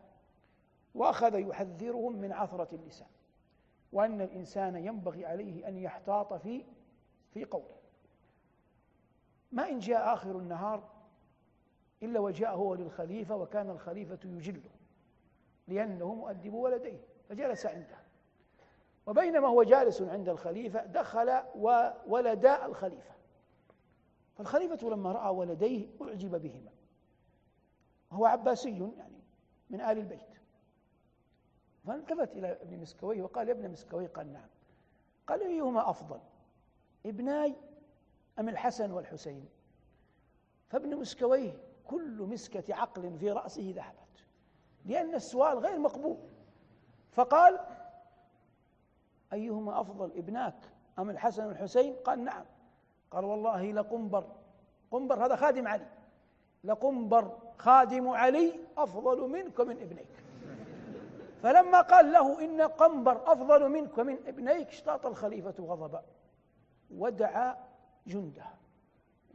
وأخذ 0.94 1.34
يحذرهم 1.34 2.16
من 2.16 2.32
عثرة 2.32 2.68
اللسان 2.74 3.08
وأن 3.92 4.20
الإنسان 4.20 4.76
ينبغي 4.76 5.26
عليه 5.26 5.68
أن 5.68 5.76
يحتاط 5.76 6.32
في 6.32 6.64
في 7.30 7.44
قوله. 7.44 7.76
ما 9.52 9.68
إن 9.68 9.78
جاء 9.78 10.14
آخر 10.14 10.38
النهار 10.38 10.88
إلا 12.02 12.20
وجاء 12.20 12.54
هو 12.54 12.74
للخليفة 12.74 13.36
وكان 13.36 13.70
الخليفة 13.70 14.18
يجله. 14.24 14.70
لأنه 15.70 16.14
مؤدب 16.14 16.54
ولديه 16.54 17.00
فجلس 17.28 17.66
عنده. 17.66 17.98
وبينما 19.06 19.48
هو 19.48 19.62
جالس 19.62 20.02
عند 20.02 20.28
الخليفة 20.28 20.86
دخل 20.86 21.42
ولدا 22.06 22.66
الخليفة. 22.66 23.14
فالخليفة 24.34 24.88
لما 24.90 25.12
رأى 25.12 25.34
ولديه 25.34 25.88
أعجب 26.02 26.42
بهما. 26.42 26.70
وهو 28.10 28.26
عباسي 28.26 28.92
يعني 28.96 29.22
من 29.70 29.80
آل 29.80 29.98
البيت. 29.98 30.40
فالتفت 31.86 32.32
إلى 32.32 32.52
ابن 32.52 32.78
مسكويه 32.78 33.22
وقال 33.22 33.48
يا 33.48 33.52
ابن 33.52 33.70
مسكويه 33.70 34.06
قال 34.06 34.32
نعم. 34.32 34.48
قال 35.26 35.42
أيهما 35.42 35.90
أفضل 35.90 36.20
ابناي 37.06 37.54
أم 38.38 38.48
الحسن 38.48 38.90
والحسين؟ 38.90 39.48
فابن 40.68 40.96
مسكويه 40.96 41.58
كل 41.84 42.22
مسكة 42.22 42.74
عقل 42.74 43.18
في 43.18 43.30
رأسه 43.30 43.72
ذهبت. 43.76 44.09
لأن 44.84 45.14
السؤال 45.14 45.58
غير 45.58 45.78
مقبول. 45.78 46.16
فقال 47.12 47.60
أيهما 49.32 49.80
أفضل 49.80 50.10
ابناك 50.16 50.54
أم 50.98 51.10
الحسن 51.10 51.46
والحسين 51.46 51.94
قال 51.94 52.24
نعم. 52.24 52.44
قال 53.10 53.24
والله 53.24 53.72
لقنبر. 53.72 54.24
قنبر 54.90 55.26
هذا 55.26 55.36
خادم 55.36 55.68
علي. 55.68 55.86
لقنبر 56.64 57.38
خادم 57.58 58.08
علي 58.08 58.60
أفضل 58.78 59.28
منك 59.28 59.58
ومن 59.58 59.80
ابنيك. 59.80 60.24
فلما 61.42 61.80
قال 61.80 62.12
له 62.12 62.44
إن 62.44 62.62
قنبر 62.62 63.32
أفضل 63.32 63.68
منك 63.68 63.98
ومن 63.98 64.18
ابنيك 64.26 64.68
اشتاط 64.68 65.06
الخليفة 65.06 65.64
غضبا. 65.64 66.02
ودعا 66.90 67.56
جنده 68.06 68.46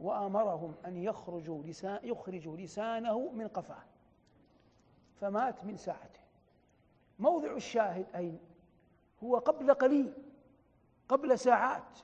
وأمرهم 0.00 0.74
أن 0.86 0.96
يخرجوا 0.96 1.62
لسان 1.62 2.00
يخرجوا 2.02 2.56
لسانه 2.56 3.30
من 3.30 3.48
قفاه. 3.48 3.82
فمات 5.20 5.64
من 5.64 5.76
ساعته. 5.76 6.20
موضع 7.18 7.52
الشاهد 7.52 8.06
أين؟ 8.14 8.38
هو 9.24 9.38
قبل 9.38 9.74
قليل 9.74 10.12
قبل 11.08 11.38
ساعات. 11.38 11.98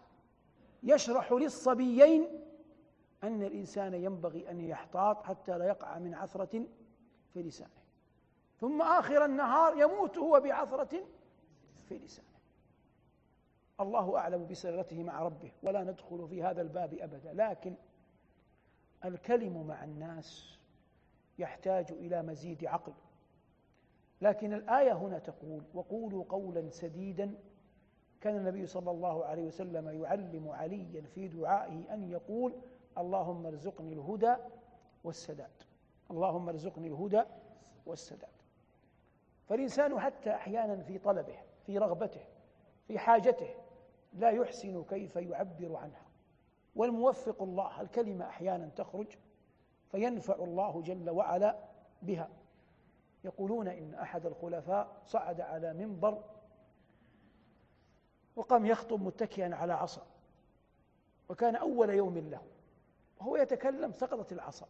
يشرح 0.82 1.32
للصبيين 1.32 2.28
أن 3.22 3.42
الإنسان 3.42 3.94
ينبغي 3.94 4.50
أن 4.50 4.60
يحتاط 4.60 5.22
حتى 5.22 5.58
لا 5.58 5.64
يقع 5.64 5.98
من 5.98 6.14
عثرة 6.14 6.66
في 7.32 7.42
لسانه. 7.42 7.82
ثم 8.60 8.82
آخر 8.82 9.24
النهار 9.24 9.78
يموت 9.78 10.18
هو 10.18 10.40
بعثرة 10.40 11.04
في 11.88 11.98
لسانه. 11.98 12.28
الله 13.80 14.18
أعلم 14.18 14.46
بسرته 14.46 15.02
مع 15.02 15.22
ربه 15.22 15.52
ولا 15.62 15.84
ندخل 15.84 16.28
في 16.28 16.42
هذا 16.42 16.62
الباب 16.62 16.94
أبدا. 16.94 17.32
لكن 17.32 17.74
الكلم 19.04 19.66
مع 19.66 19.84
الناس 19.84 20.58
يحتاج 21.38 21.92
إلى 21.92 22.22
مزيد 22.22 22.64
عقل. 22.64 22.92
لكن 24.20 24.52
الآية 24.52 24.92
هنا 24.92 25.18
تقول 25.18 25.62
وقولوا 25.74 26.24
قولا 26.28 26.68
سديدا. 26.68 27.34
كان 28.20 28.36
النبي 28.36 28.66
صلى 28.66 28.90
الله 28.90 29.24
عليه 29.24 29.42
وسلم 29.42 29.88
يعلم 30.02 30.48
عليا 30.48 31.02
في 31.02 31.28
دعائه 31.28 31.94
أن 31.94 32.10
يقول 32.10 32.54
اللهم 32.98 33.46
ارزقني 33.46 33.92
الهدى 33.92 34.34
والسداد. 35.04 35.62
اللهم 36.10 36.48
ارزقني 36.48 36.88
الهدى 36.88 37.22
والسداد. 37.86 38.30
فالإنسان 39.48 40.00
حتى 40.00 40.30
أحيانا 40.30 40.82
في 40.82 40.98
طلبه 40.98 41.38
في 41.66 41.78
رغبته 41.78 42.24
في 42.88 42.98
حاجته 42.98 43.54
لا 44.12 44.30
يحسن 44.30 44.84
كيف 44.84 45.16
يعبر 45.16 45.76
عنها. 45.76 46.06
والموفق 46.76 47.42
الله 47.42 47.80
الكلمة 47.80 48.26
أحيانا 48.28 48.68
تخرج 48.68 49.16
فينفع 49.92 50.34
الله 50.34 50.82
جل 50.82 51.10
وعلا 51.10 51.58
بها. 52.02 52.28
يقولون 53.24 53.68
إن 53.68 53.94
أحد 53.94 54.26
الخلفاء 54.26 55.02
صعد 55.04 55.40
على 55.40 55.72
منبر 55.72 56.24
وقام 58.36 58.66
يخطب 58.66 59.02
متكئا 59.02 59.54
على 59.54 59.72
عصا 59.72 60.06
وكان 61.28 61.56
أول 61.56 61.90
يوم 61.90 62.18
له 62.18 62.42
وهو 63.20 63.36
يتكلم 63.36 63.92
سقطت 63.92 64.32
العصا. 64.32 64.66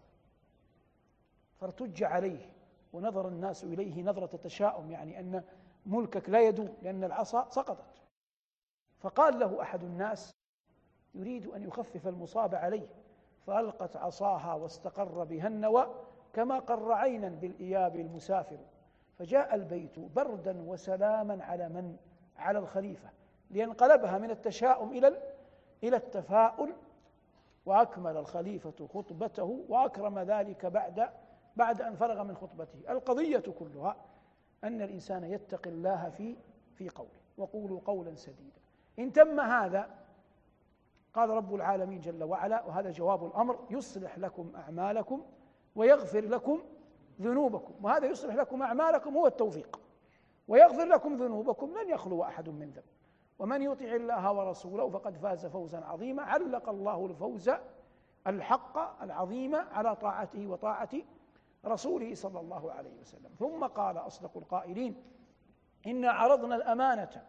فارتج 1.61 2.03
عليه 2.03 2.53
ونظر 2.93 3.29
الناس 3.29 3.65
إليه 3.65 4.03
نظرة 4.03 4.37
تشاؤم 4.37 4.91
يعني 4.91 5.21
أن 5.21 5.45
ملكك 5.87 6.29
لا 6.29 6.41
يدوم 6.41 6.77
لأن 6.83 7.05
العصا 7.05 7.51
سقطت. 7.51 8.03
فقال 9.01 9.39
له 9.39 9.63
أحد 9.63 9.85
الناس 9.85 10.31
يريد 11.15 11.47
أن 11.47 11.63
يخفف 11.63 12.09
المصاب 12.09 12.55
عليه. 12.55 12.89
فألقت 13.47 13.97
عصاها 13.97 14.55
واستقر 14.55 15.25
بها 15.25 15.47
النوى 15.47 15.87
كما 16.33 16.59
قر 16.59 16.93
عينا 16.93 17.29
بالإياب 17.29 17.97
المسافر. 17.97 18.59
فجاء 19.19 19.55
البيت 19.55 19.99
بردا 19.99 20.63
وسلاما 20.71 21.45
على 21.45 21.69
من؟ 21.69 21.97
على 22.37 22.59
الخليفة 22.59 23.11
لينقلبها 23.51 24.19
من 24.19 24.31
التشاؤم 24.31 24.91
إلى 24.91 25.23
إلى 25.85 25.97
التفاؤل. 25.97 26.73
وأكمل 27.67 28.17
الخليفة 28.17 28.89
خطبته 28.95 29.65
وأكرم 29.69 30.19
ذلك 30.19 30.67
بعد 30.67 31.09
بعد 31.57 31.83
أن 31.83 31.95
فرغ 31.95 32.23
من 32.23 32.37
خطبته. 32.37 32.79
القضية 32.89 33.43
كلها 33.59 33.97
أن 34.65 34.83
الإنسان 34.83 35.25
يتقي 35.25 35.71
الله 35.71 36.11
في 36.11 36.37
في 36.75 36.89
قوله. 36.89 37.11
وقولوا 37.39 37.81
قولا 37.85 38.15
سديدا. 38.15 38.61
إن 38.99 39.13
تم 39.13 39.41
هذا 39.41 40.02
قال 41.15 41.31
رب 41.31 41.55
العالمين 41.55 42.01
جل 42.01 42.25
وعلا 42.25 42.65
وهذا 42.65 42.91
جواب 42.91 43.25
الأمر 43.27 43.59
يصلح 43.71 44.19
لكم 44.19 44.53
أعمالكم 44.57 45.25
ويغفر 45.75 46.25
لكم 46.25 46.63
ذنوبكم 47.21 47.85
وهذا 47.85 48.07
يصلح 48.07 48.35
لكم 48.35 48.63
أعمالكم 48.63 49.17
هو 49.17 49.27
التوفيق 49.27 49.81
ويغفر 50.49 50.85
لكم 50.85 51.15
ذنوبكم 51.17 51.75
لن 51.79 51.91
يخلو 51.91 52.23
أحد 52.23 52.49
من 52.49 52.71
ذنب 52.71 52.85
ومن 53.39 53.63
يطع 53.63 53.85
الله 53.85 54.33
ورسوله 54.33 54.89
فقد 54.89 55.17
فاز 55.17 55.47
فوزا 55.47 55.79
عظيما 55.79 56.23
علق 56.23 56.69
الله 56.69 57.07
الفوز 57.07 57.51
الحق 58.27 59.03
العظيم 59.03 59.55
على 59.55 59.97
طاعته 59.97 60.47
وطاعة 60.47 60.91
رسوله 61.67 62.15
صلى 62.15 62.41
الله 62.41 62.73
عليه 62.73 63.01
وسلم. 63.01 63.31
ثم 63.39 63.67
قال 63.67 63.97
أصدق 63.97 64.37
القائلين 64.37 65.03
إنا 65.87 66.11
عرضنا 66.11 66.57
الأمانة 66.57 67.27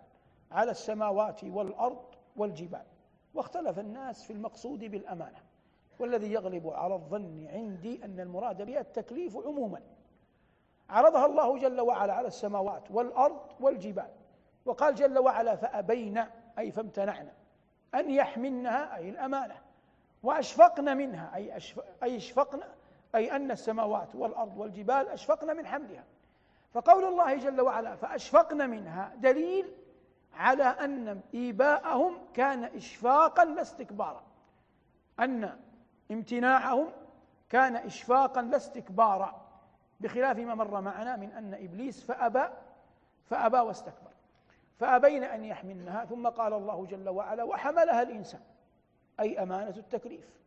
على 0.51 0.71
السماوات 0.71 1.43
والأرض 1.43 2.05
والجبال. 2.35 2.85
واختلف 3.33 3.79
الناس 3.79 4.23
في 4.23 4.33
المقصود 4.33 4.79
بالأمانة. 4.79 5.37
والذي 5.99 6.31
يغلب 6.31 6.67
على 6.67 6.93
الظن 6.95 7.47
عندي 7.47 8.05
أن 8.05 8.19
المراد 8.19 8.61
بها 8.61 8.79
التكليف 8.79 9.37
عموما. 9.37 9.81
عرضها 10.89 11.25
الله 11.25 11.57
جل 11.57 11.81
وعلا 11.81 12.13
على 12.13 12.27
السماوات 12.27 12.91
والأرض 12.91 13.39
والجبال. 13.59 14.09
وقال 14.65 14.95
جل 14.95 15.19
وعلا 15.19 15.55
فأبين 15.55 16.23
أي 16.59 16.71
فامتنعنا. 16.71 17.33
أن 17.95 18.09
يحملنها 18.09 18.95
أي 18.95 19.09
الأمانة. 19.09 19.55
وأشفقن 20.23 20.97
منها 20.97 21.35
أي 21.35 21.53
أي 22.03 22.17
أشفقن 22.17 22.59
أي 23.15 23.35
أن 23.35 23.51
السماوات 23.51 24.15
والأرض 24.15 24.57
والجبال 24.57 25.07
أشفقن 25.07 25.57
من 25.57 25.67
حملها. 25.67 26.03
فقول 26.71 27.03
الله 27.03 27.35
جل 27.35 27.61
وعلا 27.61 27.95
فأشفقن 27.95 28.69
منها 28.69 29.15
دليل 29.15 29.73
على 30.35 30.63
أن 30.63 31.21
إيباءهم 31.33 32.17
كان 32.33 32.63
إشفاقا 32.63 33.45
لا 33.45 33.61
استكبارا. 33.61 34.23
أن 35.19 35.59
امتناعهم 36.11 36.87
كان 37.49 37.75
إشفاقا 37.75 38.41
لا 38.41 38.57
استكبارا. 38.57 39.43
بخلاف 39.99 40.37
ما 40.37 40.55
مر 40.55 40.81
معنا 40.81 41.15
من 41.15 41.31
أن 41.31 41.53
إبليس 41.53 42.03
فأبى 42.03 42.43
فأبى 43.25 43.57
واستكبر. 43.57 44.11
فأبين 44.79 45.23
أن 45.23 45.43
يحملنها 45.43 46.05
ثم 46.05 46.27
قال 46.27 46.53
الله 46.53 46.85
جل 46.85 47.09
وعلا 47.09 47.43
وحملها 47.43 48.01
الإنسان. 48.01 48.41
أي 49.19 49.43
أمانة 49.43 49.77
التكليف. 49.77 50.39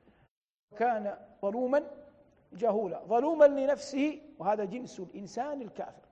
كان 0.79 1.19
ظلوما 1.43 1.83
جهولا. 2.53 3.05
ظلوما 3.05 3.45
لنفسه 3.45 4.21
وهذا 4.39 4.65
جنس 4.65 5.01
الإنسان 5.01 5.63
الكافر. 5.63 6.07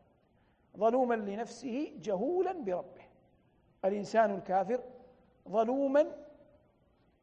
ظلوما 0.76 1.14
لنفسه 1.14 1.92
جهولا 1.96 2.52
بربه. 2.52 3.03
الإنسان 3.84 4.34
الكافر 4.34 4.80
ظلوما 5.48 6.06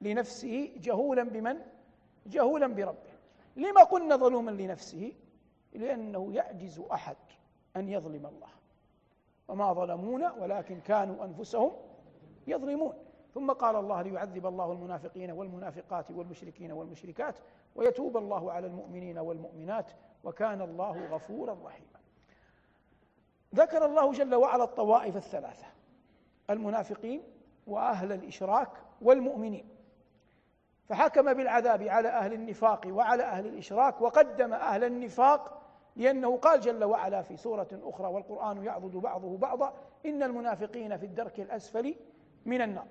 لنفسه 0.02 0.74
جهولا 0.78 1.24
بمن؟ 1.24 1.60
جهولا 2.26 2.68
بربه. 2.68 3.12
لما 3.56 3.84
قلنا 3.84 4.16
ظلوما 4.16 4.52
لنفسه؟ 4.52 5.14
لأنه 5.74 6.34
يعجز 6.34 6.80
أحد 6.80 7.18
أن 7.76 7.90
يظلم 7.90 8.26
الله. 8.26 8.50
وما 9.48 9.74
ظلمونا 9.74 10.34
ولكن 10.34 10.80
كانوا 10.80 11.26
أنفسهم 11.26 11.72
يظلمون. 12.48 12.94
ثم 13.34 13.52
قال 13.52 13.76
الله 13.76 14.02
ليعذب 14.02 14.46
الله 14.46 14.72
المنافقين 14.72 15.32
والمنافقات 15.32 16.12
والمشركين 16.12 16.72
والمشركات 16.72 17.36
ويتوب 17.76 18.18
الله 18.18 18.52
على 18.52 18.68
المؤمنين 18.68 19.18
والمؤمنات 19.18 19.92
وكان 20.24 20.62
الله 20.62 21.06
غفورا 21.06 21.58
رحيما. 21.64 22.00
ذكر 23.56 23.86
الله 23.86 24.12
جل 24.12 24.36
وعلا 24.36 24.64
الطوائف 24.64 25.16
الثلاثة. 25.16 25.66
المنافقين 26.54 27.24
وأهل 27.68 28.12
الإشراك 28.12 28.70
والمؤمنين. 29.02 29.70
فحكم 30.86 31.34
بالعذاب 31.34 31.84
على 31.84 32.10
أهل 32.10 32.34
النفاق 32.34 32.88
وعلى 32.88 33.24
أهل 33.24 33.48
الإشراك 33.48 34.02
وقدم 34.02 34.54
أهل 34.54 34.84
النفاق 34.84 35.62
لأنه 35.96 36.38
قال 36.38 36.60
جل 36.60 36.84
وعلا 36.84 37.22
في 37.22 37.38
سورة 37.38 37.68
أخرى 37.84 38.08
والقرآن 38.08 38.64
يعضد 38.64 38.96
بعضه 38.98 39.38
بعضا 39.38 39.74
إن 40.06 40.24
المنافقين 40.24 40.98
في 40.98 41.06
الدرك 41.06 41.40
الأسفل 41.40 41.96
من 42.46 42.62
النار. 42.62 42.88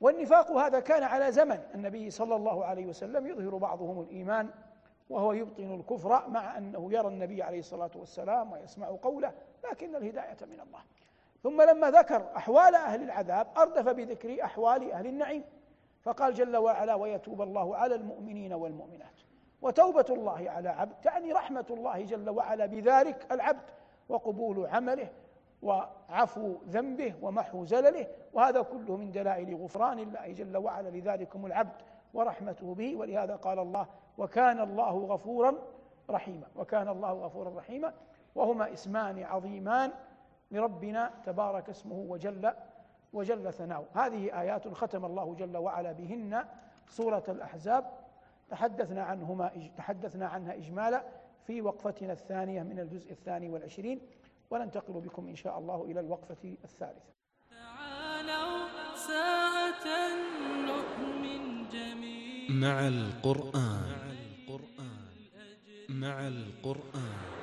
والنفاق 0.00 0.50
هذا 0.50 0.80
كان 0.80 1.02
على 1.02 1.32
زمن 1.32 1.62
النبي 1.74 2.10
صلى 2.10 2.36
الله 2.36 2.64
عليه 2.64 2.86
وسلم 2.86 3.26
يظهر 3.26 3.56
بعضهم 3.56 4.00
الإيمان 4.00 4.50
وهو 5.10 5.32
يبطن 5.32 5.74
الكفر 5.74 6.28
مع 6.28 6.58
أنه 6.58 6.92
يرى 6.92 7.08
النبي 7.08 7.42
عليه 7.42 7.58
الصلاة 7.58 7.90
والسلام 7.96 8.52
ويسمع 8.52 8.86
قوله 9.02 9.32
لكن 9.70 9.96
الهداية 9.96 10.36
من 10.42 10.60
الله. 10.60 10.80
ثم 11.42 11.62
لما 11.62 11.90
ذكر 11.90 12.26
أحوال 12.36 12.74
أهل 12.74 13.02
العذاب 13.02 13.46
أردف 13.58 13.88
بذكر 13.88 14.44
أحوال 14.44 14.92
أهل 14.92 15.06
النعيم. 15.06 15.44
فقال 16.02 16.34
جل 16.34 16.56
وعلا 16.56 16.94
ويتوب 16.94 17.42
الله 17.42 17.76
على 17.76 17.94
المؤمنين 17.94 18.52
والمؤمنات. 18.52 19.20
وتوبة 19.62 20.04
الله 20.10 20.50
على 20.50 20.68
عبد 20.68 20.92
تعني 21.02 21.32
رحمة 21.32 21.66
الله 21.70 22.04
جل 22.04 22.30
وعلا 22.30 22.66
بذلك 22.66 23.32
العبد 23.32 23.70
وقبول 24.08 24.66
عمله 24.66 25.08
وعفو 25.62 26.56
ذنبه 26.68 27.14
ومحو 27.22 27.64
زلله. 27.64 28.06
وهذا 28.32 28.62
كله 28.62 28.96
من 28.96 29.10
دلائل 29.12 29.54
غفران 29.54 29.98
الله 29.98 30.32
جل 30.32 30.56
وعلا 30.56 30.88
لذلكم 30.88 31.46
العبد 31.46 31.82
ورحمته 32.14 32.74
به. 32.74 32.96
ولهذا 32.96 33.36
قال 33.36 33.58
الله 33.58 33.86
وكان 34.18 34.60
الله 34.60 34.98
غفورا 34.98 35.54
رحيما. 36.10 36.46
وكان 36.56 36.88
الله 36.88 37.12
غفورا 37.12 37.58
رحيما. 37.58 37.92
وهما 38.34 38.72
اسمان 38.72 39.22
عظيمان. 39.22 39.92
لربنا 40.50 41.10
تبارك 41.24 41.68
اسمه 41.68 41.94
وجل 41.94 42.52
وجل 43.12 43.52
ثناؤه. 43.52 43.86
هذه 43.94 44.40
آيات 44.40 44.68
ختم 44.68 45.04
الله 45.04 45.34
جل 45.34 45.56
وعلا 45.56 45.92
بهن 45.92 46.44
سورة 46.88 47.24
الأحزاب. 47.28 47.90
تحدثنا 48.48 49.02
عنهما 49.02 49.70
تحدثنا 49.76 50.28
عنها 50.28 50.54
إجمالا 50.54 51.04
في 51.46 51.62
وقفتنا 51.62 52.12
الثانية 52.12 52.62
من 52.62 52.78
الجزء 52.78 53.12
الثاني 53.12 53.48
والعشرين. 53.48 54.00
وننتقل 54.50 54.92
بكم 54.92 55.28
إن 55.28 55.36
شاء 55.36 55.58
الله 55.58 55.84
إلى 55.84 56.00
الوقفة 56.00 56.56
الثالثة. 56.64 57.12
تعالوا 57.50 58.68
ساعة 58.96 59.86
نؤمن 60.66 61.68
جميعا. 61.68 62.50
مع 62.50 62.88
القرآن. 62.88 64.10
مع 65.88 66.26
القرآن. 66.26 67.39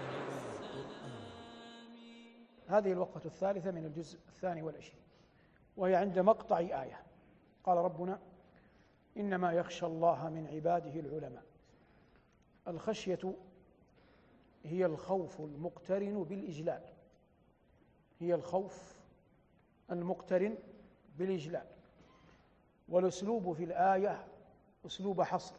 هذه 2.67 2.91
الوقفة 2.91 3.25
الثالثة 3.25 3.71
من 3.71 3.85
الجزء 3.85 4.19
الثاني 4.27 4.61
والعشرين 4.61 5.01
وهي 5.77 5.95
عند 5.95 6.19
مقطع 6.19 6.57
آية. 6.57 7.03
قال 7.63 7.77
ربنا 7.77 8.19
إنما 9.17 9.53
يخشى 9.53 9.85
الله 9.85 10.29
من 10.29 10.47
عباده 10.47 10.99
العلماء. 10.99 11.43
الخشية 12.67 13.33
هي 14.63 14.85
الخوف 14.85 15.39
المقترن 15.39 16.23
بالإجلال. 16.23 16.83
هي 18.19 18.33
الخوف 18.35 18.97
المقترن 19.91 20.57
بالإجلال. 21.17 21.65
والأسلوب 22.89 23.53
في 23.53 23.63
الآية 23.63 24.27
أسلوب 24.85 25.21
حصر. 25.21 25.55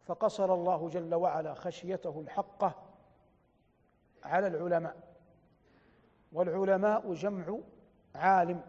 فقصر 0.00 0.54
الله 0.54 0.88
جل 0.88 1.14
وعلا 1.14 1.54
خشيته 1.54 2.20
الحقة 2.20 2.82
على 4.24 4.46
العلماء. 4.46 5.09
والعلماء 6.32 7.14
جمع 7.14 7.58
عالم 8.14 8.60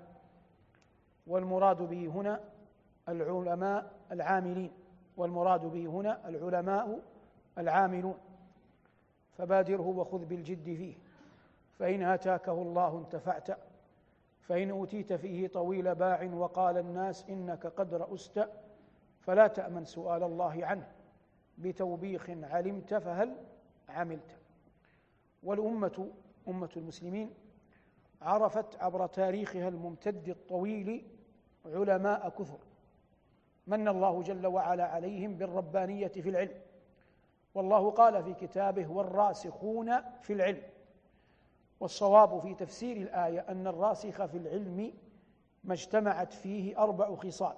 والمراد 1.27 1.81
به 1.81 2.07
هنا 2.07 2.39
العلماء 3.09 3.91
العاملين 4.11 4.71
والمراد 5.17 5.65
به 5.65 5.85
هنا 5.87 6.29
العلماء 6.29 6.99
العاملون. 7.57 8.17
فبادره 9.37 9.87
وخذ 9.87 10.25
بالجد 10.25 10.63
فيه 10.63 10.95
فإن 11.79 12.01
آتاكه 12.03 12.51
الله 12.61 12.97
انتفعت 12.97 13.57
فإن 14.41 14.69
أوتيت 14.69 15.13
فيه 15.13 15.47
طويل 15.47 15.95
باع 15.95 16.23
وقال 16.33 16.77
الناس 16.77 17.25
إنك 17.29 17.67
قد 17.67 17.93
رأست 17.93 18.49
فلا 19.19 19.47
تأمن 19.47 19.85
سؤال 19.85 20.23
الله 20.23 20.65
عنه 20.65 20.87
بتوبيخ 21.57 22.29
علمت 22.29 22.93
فهل 22.93 23.35
عملت. 23.89 24.37
والأمة 25.43 26.09
أمة 26.47 26.69
المسلمين 26.77 27.33
عرفت 28.21 28.81
عبر 28.81 29.07
تاريخها 29.07 29.67
الممتد 29.67 30.29
الطويل 30.29 31.07
علماء 31.65 32.29
كثر. 32.29 32.59
من 33.67 33.87
الله 33.87 34.21
جل 34.21 34.47
وعلا 34.47 34.85
عليهم 34.85 35.35
بالربانية 35.35 36.07
في 36.07 36.29
العلم. 36.29 36.61
والله 37.55 37.91
قال 37.91 38.23
في 38.23 38.33
كتابه 38.33 38.91
والراسخون 38.91 40.01
في 40.21 40.33
العلم. 40.33 40.63
والصواب 41.79 42.39
في 42.39 42.55
تفسير 42.55 42.97
الآية 42.97 43.39
أن 43.39 43.67
الراسخ 43.67 44.25
في 44.25 44.37
العلم 44.37 44.93
ما 45.63 45.73
اجتمعت 45.73 46.33
فيه 46.33 46.77
أربع 46.83 47.15
خصال. 47.15 47.55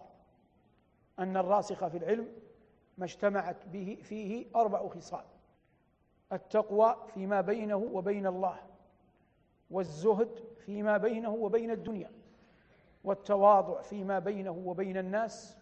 أن 1.19 1.37
الراسخ 1.37 1.87
في 1.87 1.97
العلم 1.97 2.27
ما 2.97 3.05
اجتمعت 3.05 3.67
به 3.67 3.97
فيه 4.03 4.45
أربع 4.55 4.87
خصال. 4.87 5.23
التقوى 6.31 6.95
فيما 7.13 7.41
بينه 7.41 7.89
وبين 7.93 8.27
الله. 8.27 8.59
والزهد 9.73 10.29
فيما 10.65 10.97
بينه 10.97 11.33
وبين 11.33 11.71
الدنيا 11.71 12.11
والتواضع 13.03 13.81
فيما 13.81 14.19
بينه 14.19 14.61
وبين 14.65 14.97
الناس 14.97 15.57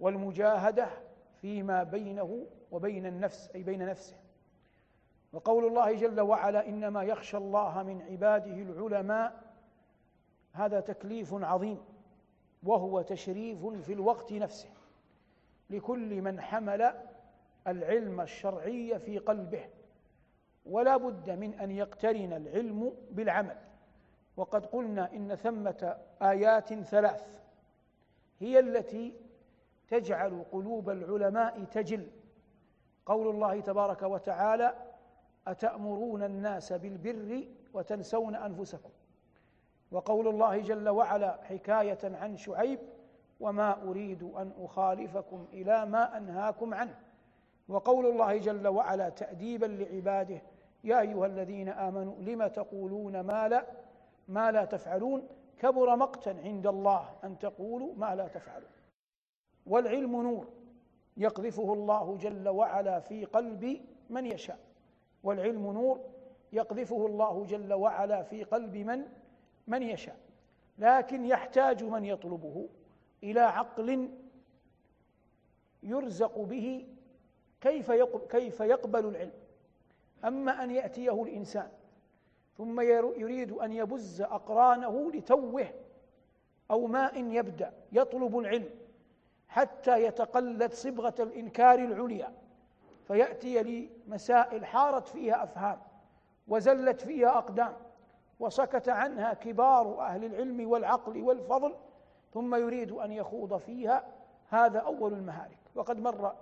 والمجاهدة 0.00 0.88
فيما 1.40 1.82
بينه 1.82 2.46
وبين 2.70 3.06
النفس 3.06 3.50
أي 3.54 3.62
بين 3.62 3.86
نفسه. 3.86 4.16
وقول 5.32 5.66
الله 5.66 5.92
جل 5.92 6.20
وعلا 6.20 6.68
إنما 6.68 7.02
يخشى 7.02 7.36
الله 7.36 7.82
من 7.82 8.02
عباده 8.02 8.54
العلماء. 8.54 9.42
هذا 10.52 10.80
تكليف 10.80 11.34
عظيم 11.34 11.78
وهو 12.62 13.02
تشريف 13.02 13.66
في 13.66 13.92
الوقت 13.92 14.32
نفسه 14.32 14.68
لكل 15.70 16.22
من 16.22 16.40
حمل 16.40 16.94
العلم 17.66 18.20
الشرعي 18.20 18.98
في 18.98 19.18
قلبه. 19.18 19.64
ولا 20.70 20.96
بد 20.96 21.30
من 21.30 21.54
أن 21.54 21.70
يقترن 21.70 22.32
العلم 22.32 22.92
بالعمل. 23.10 23.56
وقد 24.36 24.66
قلنا 24.66 25.12
إن 25.12 25.34
ثمة 25.34 25.96
آيات 26.22 26.74
ثلاث 26.74 27.40
هي 28.40 28.58
التي 28.58 29.14
تجعل 29.88 30.44
قلوب 30.52 30.90
العلماء 30.90 31.64
تجل. 31.64 32.06
قول 33.06 33.28
الله 33.28 33.60
تبارك 33.60 34.02
وتعالى 34.02 34.74
أتأمرون 35.46 36.22
الناس 36.22 36.72
بالبر 36.72 37.44
وتنسون 37.74 38.34
أنفسكم. 38.36 38.90
وقول 39.90 40.28
الله 40.28 40.60
جل 40.60 40.88
وعلا 40.88 41.42
حكاية 41.42 41.98
عن 42.04 42.36
شعيب 42.36 42.78
وما 43.40 43.82
أريد 43.82 44.22
أن 44.22 44.52
أخالفكم 44.58 45.46
إلى 45.52 45.86
ما 45.86 46.16
أنهاكم 46.16 46.74
عنه. 46.74 46.98
وقول 47.68 48.06
الله 48.06 48.38
جل 48.38 48.66
وعلا 48.68 49.08
تاديبا 49.08 49.66
لعباده 49.66 50.42
يا 50.86 51.00
أيها 51.00 51.26
الذين 51.26 51.68
آمنوا 51.68 52.14
لم 52.20 52.46
تقولون 52.46 53.20
ما 53.20 53.48
لا 53.48 53.66
ما 54.28 54.52
لا 54.52 54.64
تفعلون؟ 54.64 55.28
كبر 55.58 55.96
مقتا 55.96 56.30
عند 56.30 56.66
الله 56.66 57.10
أن 57.24 57.38
تقولوا 57.38 57.94
ما 57.94 58.14
لا 58.14 58.28
تفعلون. 58.28 58.70
والعلم 59.66 60.22
نور 60.22 60.48
يقذفه 61.16 61.72
الله 61.72 62.16
جل 62.16 62.48
وعلا 62.48 63.00
في 63.00 63.24
قلب 63.24 63.80
من 64.10 64.26
يشاء. 64.26 64.58
والعلم 65.22 65.72
نور 65.72 66.00
يقذفه 66.52 67.06
الله 67.06 67.44
جل 67.44 67.72
وعلا 67.72 68.22
في 68.22 68.44
قلب 68.44 68.76
من 68.76 69.08
من 69.66 69.82
يشاء. 69.82 70.16
لكن 70.78 71.24
يحتاج 71.24 71.84
من 71.84 72.04
يطلبه 72.04 72.68
إلى 73.22 73.40
عقل 73.40 74.10
يرزق 75.82 76.38
به 76.38 76.86
كيف 77.60 77.92
كيف 78.30 78.60
يقبل 78.60 79.06
العلم. 79.06 79.45
أما 80.24 80.62
أن 80.64 80.70
يأتيه 80.70 81.22
الإنسان 81.22 81.68
ثم 82.58 82.80
يريد 82.80 83.52
أن 83.52 83.72
يبز 83.72 84.22
أقرانه 84.22 85.10
لتوه 85.12 85.66
أو 86.70 86.86
ماء 86.86 87.24
يبدأ 87.24 87.72
يطلب 87.92 88.38
العلم 88.38 88.70
حتى 89.48 90.02
يتقلد 90.02 90.72
صبغة 90.72 91.14
الإنكار 91.20 91.78
العليا. 91.78 92.32
فيأتي 93.04 93.62
لمسائل 94.06 94.66
حارت 94.66 95.08
فيها 95.08 95.44
أفهام 95.44 95.78
وزلت 96.48 97.00
فيها 97.00 97.38
أقدام 97.38 97.76
وسكت 98.40 98.88
عنها 98.88 99.34
كبار 99.34 100.00
أهل 100.00 100.24
العلم 100.24 100.70
والعقل 100.70 101.22
والفضل 101.22 101.74
ثم 102.34 102.54
يريد 102.54 102.92
أن 102.92 103.12
يخوض 103.12 103.56
فيها. 103.56 104.04
هذا 104.48 104.78
أول 104.78 105.12
المهالك 105.12 105.58
وقد 105.74 106.00
مر 106.00 106.34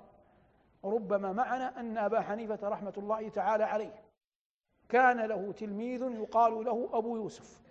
ربما 0.85 1.33
معنا 1.33 1.81
أن 1.81 1.99
أبا 1.99 2.21
حنيفة 2.21 2.69
رحمة 2.69 2.93
الله 2.99 3.29
تعالى 3.29 3.65
عليه 3.65 4.03
كان 4.89 5.21
له 5.21 5.53
تلميذ 5.53 6.03
يقال 6.03 6.65
له 6.65 6.89
أبو 6.93 7.17
يوسف. 7.17 7.63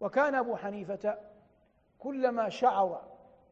وكان 0.00 0.34
أبو 0.34 0.56
حنيفة 0.56 1.18
كلما 1.98 2.48
شعر 2.48 3.02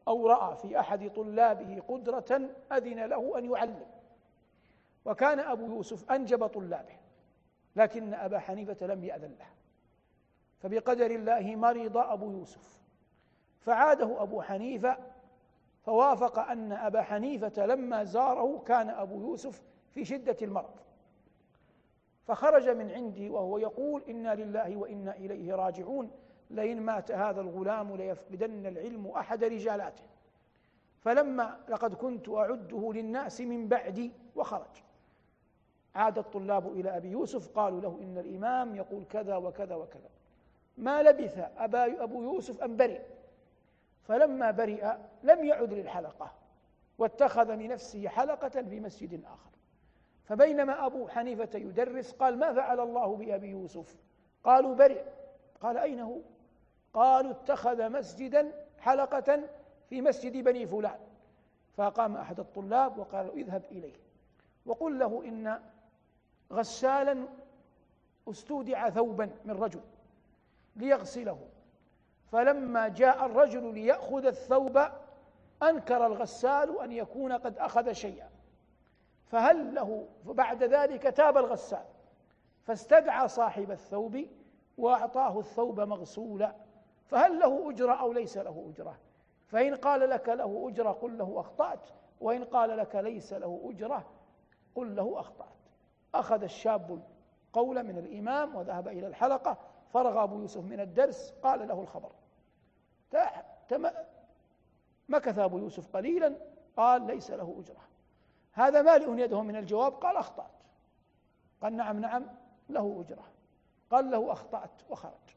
أو 0.07 0.27
رأى 0.27 0.55
في 0.55 0.79
أحد 0.79 1.11
طلابه 1.15 1.81
قدرة 1.87 2.49
أذن 2.71 3.05
له 3.05 3.37
أن 3.37 3.51
يعلم. 3.51 3.85
وكان 5.05 5.39
أبو 5.39 5.65
يوسف 5.65 6.11
أنجب 6.11 6.47
طلابه 6.47 6.97
لكن 7.75 8.13
أبا 8.13 8.39
حنيفة 8.39 8.87
لم 8.87 9.03
يأذن 9.03 9.35
له. 9.39 9.47
فبقدر 10.59 11.11
الله 11.11 11.55
مرض 11.55 11.97
أبو 11.97 12.31
يوسف. 12.31 12.81
فعاده 13.61 14.21
أبو 14.23 14.41
حنيفة 14.41 14.97
فوافق 15.83 16.39
أن 16.39 16.71
أبا 16.71 17.01
حنيفة 17.01 17.65
لما 17.65 18.03
زاره 18.03 18.63
كان 18.67 18.89
أبو 18.89 19.21
يوسف 19.21 19.61
في 19.91 20.05
شدة 20.05 20.37
المرض. 20.41 20.73
فخرج 22.25 22.69
من 22.69 22.91
عندي 22.91 23.29
وهو 23.29 23.57
يقول 23.57 24.03
إنا 24.09 24.35
لله 24.35 24.75
وإنا 24.75 25.15
إليه 25.15 25.55
راجعون 25.55 26.11
لئن 26.49 26.81
مات 26.81 27.11
هذا 27.11 27.41
الغلام 27.41 27.95
ليفقدن 27.95 28.65
العلم 28.65 29.07
أحد 29.07 29.43
رجالاته. 29.43 30.03
فلما 30.99 31.59
لقد 31.69 31.93
كنت 31.93 32.29
أعده 32.29 32.91
للناس 32.93 33.41
من 33.41 33.67
بعدي 33.67 34.11
وخرج. 34.35 34.83
عاد 35.95 36.17
الطلاب 36.17 36.67
إلى 36.67 36.97
أبي 36.97 37.11
يوسف 37.11 37.49
قالوا 37.49 37.81
له 37.81 37.99
إن 38.01 38.17
الإمام 38.17 38.75
يقول 38.75 39.05
كذا 39.05 39.35
وكذا 39.35 39.75
وكذا. 39.75 40.09
ما 40.77 41.03
لبث 41.03 41.37
أبا 41.57 42.03
أبو 42.03 42.23
يوسف 42.23 42.63
أن 42.63 42.77
برئ. 42.77 43.01
فلما 44.03 44.51
برئ 44.51 44.93
لم 45.23 45.45
يعد 45.45 45.73
للحلقة 45.73 46.31
واتخذ 46.97 47.55
لنفسه 47.55 48.07
حلقة 48.07 48.61
في 48.61 48.79
مسجد 48.79 49.23
آخر. 49.25 49.49
فبينما 50.25 50.85
أبو 50.85 51.07
حنيفة 51.07 51.49
يدرس 51.59 52.11
قال 52.11 52.39
ما 52.39 52.53
فعل 52.53 52.79
الله 52.79 53.15
بأبي 53.15 53.47
يوسف؟ 53.47 53.97
قالوا 54.43 54.75
برئ. 54.75 55.03
قال 55.61 55.77
أين 55.77 55.99
هو؟ 55.99 56.19
قالوا 56.93 57.31
اتخذ 57.31 57.89
مسجدا 57.89 58.51
حلقة 58.79 59.43
في 59.89 60.01
مسجد 60.01 60.43
بني 60.43 60.67
فلان. 60.67 60.99
فقام 61.77 62.17
أحد 62.17 62.39
الطلاب 62.39 62.97
وقال 62.97 63.31
اذهب 63.31 63.63
إليه. 63.71 63.95
وقل 64.65 64.99
له 64.99 65.23
إن 65.25 65.59
غسالا 66.51 67.27
استودع 68.29 68.89
ثوبا 68.89 69.29
من 69.45 69.51
رجل 69.51 69.81
ليغسله. 70.75 71.39
فلما 72.33 72.87
جاء 72.87 73.25
الرجل 73.25 73.73
ليأخذ 73.73 74.25
الثوب 74.25 74.81
أنكر 75.63 76.05
الغسال 76.05 76.79
أن 76.79 76.91
يكون 76.91 77.31
قد 77.31 77.57
أخذ 77.57 77.91
شيئا. 77.91 78.29
فهل 79.25 79.75
له 79.75 80.07
بعد 80.25 80.63
ذلك 80.63 81.03
تاب 81.03 81.37
الغسال. 81.37 81.85
فاستدعى 82.63 83.27
صاحب 83.27 83.71
الثوب 83.71 84.25
وأعطاه 84.77 85.39
الثوب 85.39 85.79
مغسولا. 85.79 86.55
فهل 87.05 87.39
له 87.39 87.69
أجرة 87.69 87.93
أو 87.93 88.13
ليس 88.13 88.37
له 88.37 88.71
أجرة؟ 88.73 88.97
فإن 89.47 89.75
قال 89.75 90.09
لك 90.09 90.29
له 90.29 90.69
أجرة 90.69 90.91
قل 90.91 91.17
له 91.17 91.39
أخطأت. 91.39 91.89
وإن 92.21 92.43
قال 92.43 92.77
لك 92.77 92.95
ليس 92.95 93.33
له 93.33 93.61
أجرة 93.65 94.05
قل 94.75 94.95
له 94.95 95.19
أخطأت. 95.19 95.47
أخذ 96.15 96.43
الشاب 96.43 97.03
قول 97.53 97.83
من 97.83 97.97
الإمام 97.97 98.55
وذهب 98.55 98.87
إلى 98.87 99.07
الحلقة 99.07 99.57
فرغ 99.93 100.23
أبو 100.23 100.39
يوسف 100.39 100.63
من 100.63 100.79
الدرس 100.79 101.33
قال 101.43 101.67
له 101.67 101.81
الخبر. 101.81 102.22
مكث 105.09 105.39
أبو 105.39 105.57
يوسف 105.57 105.95
قليلا 105.95 106.35
قال 106.77 107.07
ليس 107.07 107.31
له 107.31 107.55
أجرة. 107.59 107.81
هذا 108.51 108.81
مالئ 108.81 109.23
يده 109.23 109.41
من 109.41 109.55
الجواب 109.55 109.93
قال 109.93 110.17
أخطأت. 110.17 110.51
قال 111.61 111.73
نعم 111.73 111.99
نعم 111.99 112.25
له 112.69 113.05
أجرة. 113.05 113.23
قال 113.91 114.11
له 114.11 114.31
أخطأت 114.31 114.81
وخرج. 114.89 115.33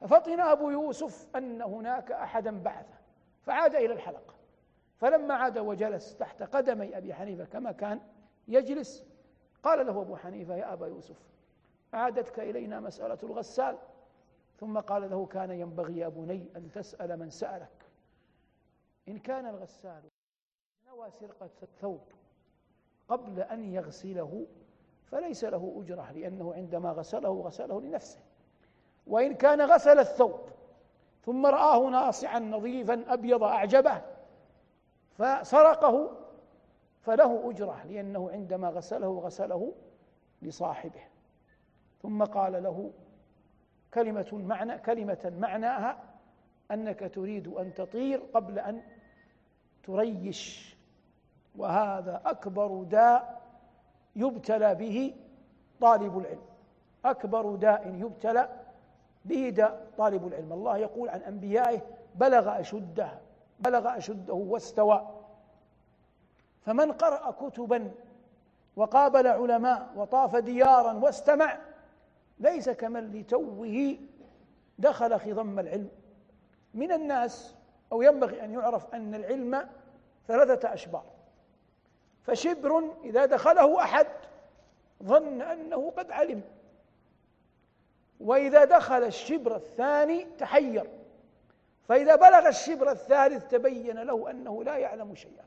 ففطن 0.00 0.40
أبو 0.40 0.70
يوسف 0.70 1.36
أن 1.36 1.62
هناك 1.62 2.12
أحدا 2.12 2.62
بعثه 2.62 2.98
فعاد 3.42 3.74
إلى 3.74 3.92
الحلقة 3.92 4.34
فلما 4.96 5.34
عاد 5.34 5.58
وجلس 5.58 6.16
تحت 6.16 6.42
قدمي 6.42 6.98
أبي 6.98 7.14
حنيفة 7.14 7.44
كما 7.44 7.72
كان 7.72 8.00
يجلس 8.48 9.04
قال 9.62 9.86
له 9.86 10.02
أبو 10.02 10.16
حنيفة 10.16 10.56
يا 10.56 10.72
أبا 10.72 10.86
يوسف 10.86 11.16
عادتك 11.92 12.40
إلينا 12.40 12.80
مسألة 12.80 13.18
الغسال. 13.22 13.78
ثم 14.60 14.78
قال 14.78 15.10
له 15.10 15.26
كان 15.26 15.50
ينبغي 15.50 15.98
يا 15.98 16.08
بني 16.08 16.48
أن 16.56 16.70
تسأل 16.72 17.16
من 17.16 17.30
سألك. 17.30 17.86
إن 19.08 19.18
كان 19.18 19.46
الغسال 19.46 20.02
نوى 20.88 21.10
سرقة 21.10 21.50
الثوب 21.62 22.00
قبل 23.08 23.40
أن 23.40 23.74
يغسله 23.74 24.46
فليس 25.04 25.44
له 25.44 25.74
أجرة 25.76 26.12
لأنه 26.12 26.54
عندما 26.54 26.90
غسله 26.90 27.40
غسله 27.40 27.80
لنفسه. 27.80 28.20
وإن 29.06 29.34
كان 29.34 29.60
غسل 29.60 29.98
الثوب 29.98 30.40
ثم 31.22 31.46
رآه 31.46 31.90
ناصعا 31.90 32.38
نظيفا 32.38 33.04
أبيض 33.12 33.42
أعجبه 33.42 34.02
فسرقه 35.10 36.16
فله 37.00 37.50
أجرة 37.50 37.84
لأنه 37.84 38.30
عندما 38.30 38.68
غسله 38.68 39.18
غسله 39.18 39.72
لصاحبه. 40.42 41.02
ثم 42.02 42.24
قال 42.24 42.62
له 42.62 42.92
كلمة 43.94 44.26
معنى 44.32 44.78
كلمة 44.78 45.32
معناها 45.38 45.96
أنك 46.70 47.10
تريد 47.14 47.48
أن 47.48 47.74
تطير 47.74 48.22
قبل 48.34 48.58
أن 48.58 48.82
تريش. 49.82 50.76
وهذا 51.56 52.22
أكبر 52.26 52.82
داء 52.82 53.40
يبتلى 54.16 54.74
به 54.74 55.14
طالب 55.80 56.18
العلم. 56.18 56.42
أكبر 57.04 57.56
داء 57.56 57.94
يبتلى 57.98 58.48
به 59.24 59.48
داء 59.48 59.86
طالب 59.98 60.26
العلم. 60.26 60.52
الله 60.52 60.76
يقول 60.76 61.08
عن 61.08 61.20
أنبيائه 61.20 61.80
بلغ 62.14 62.60
أشده 62.60 63.10
بلغ 63.60 63.96
أشده 63.96 64.34
واستوى. 64.34 65.08
فمن 66.66 66.92
قرأ 66.92 67.30
كتبا 67.30 67.90
وقابل 68.76 69.26
علماء 69.26 69.88
وطاف 69.96 70.36
ديارا 70.36 70.92
واستمع 70.92 71.58
ليس 72.40 72.68
كمن 72.70 73.12
لتوه 73.12 73.98
دخل 74.78 75.20
خضم 75.20 75.58
العلم. 75.58 75.88
من 76.74 76.92
الناس 76.92 77.54
أو 77.92 78.02
ينبغي 78.02 78.44
أن 78.44 78.52
يعرف 78.52 78.94
أن 78.94 79.14
العلم 79.14 79.68
ثلاثة 80.28 80.74
أشبار. 80.74 81.04
فشبر 82.22 82.90
إذا 83.04 83.26
دخله 83.26 83.82
أحد 83.82 84.06
ظن 85.02 85.42
أنه 85.42 85.90
قد 85.90 86.10
علم. 86.10 86.42
وإذا 88.20 88.64
دخل 88.64 89.04
الشبر 89.04 89.56
الثاني 89.56 90.26
تحير. 90.38 90.90
فإذا 91.88 92.16
بلغ 92.16 92.48
الشبر 92.48 92.90
الثالث 92.90 93.48
تبين 93.48 93.98
له 93.98 94.30
أنه 94.30 94.64
لا 94.64 94.76
يعلم 94.76 95.14
شيئا. 95.14 95.44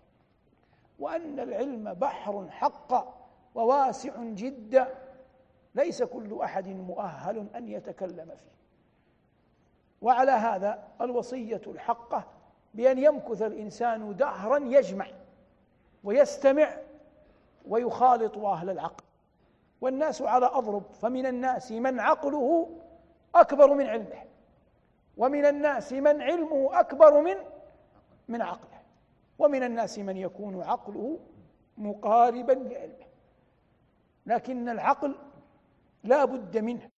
وأن 0.99 1.39
العلم 1.39 1.93
بحر 1.93 2.47
حق 2.49 3.17
وواسع 3.56 4.12
جدا. 4.17 5.03
ليس 5.76 6.04
كل 6.04 6.42
أحد 6.44 6.68
مؤهل 6.68 7.48
أن 7.56 7.68
يتكلم 7.68 8.26
فيه. 8.36 8.54
وعلى 10.02 10.32
هذا 10.32 10.88
الوصية 11.02 11.62
الحقة 11.68 12.24
بأن 12.74 13.00
يمكث 13.00 13.42
الإنسان 13.42 14.16
دهرا 14.16 14.58
يجمع 14.58 15.08
ويستمع 16.04 16.78
ويخالط 17.68 18.38
أهل 18.38 18.70
العقل. 18.70 19.04
والناس 19.82 20.22
على 20.22 20.46
أضرب 20.46 20.84
فمن 21.02 21.26
الناس 21.26 21.72
من 21.72 22.00
عقله 22.00 22.70
أكبر 23.36 23.74
من 23.74 23.88
علمه 23.88 24.24
ومن 25.18 25.46
الناس 25.46 25.94
من 25.94 26.22
علمه 26.22 26.80
أكبر 26.80 27.22
من 27.22 27.36
من 28.28 28.42
عقله 28.42 28.82
ومن 29.40 29.64
الناس 29.64 30.00
من 30.00 30.18
يكون 30.18 30.64
عقله 30.64 31.20
مقاربا 31.78 32.52
لعلمه. 32.52 33.06
لكن 34.26 34.70
العقل 34.70 35.16
لا 36.04 36.26
بد 36.26 36.58
منه. 36.58 36.89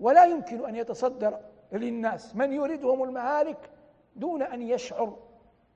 ولا 0.00 0.24
يمكن 0.24 0.66
أن 0.66 0.76
يتصدر 0.76 1.40
للناس. 1.72 2.36
من 2.36 2.52
يريدهم 2.52 3.02
المهالك 3.02 3.70
دون 4.16 4.42
أن 4.42 4.62
يشعر 4.62 5.16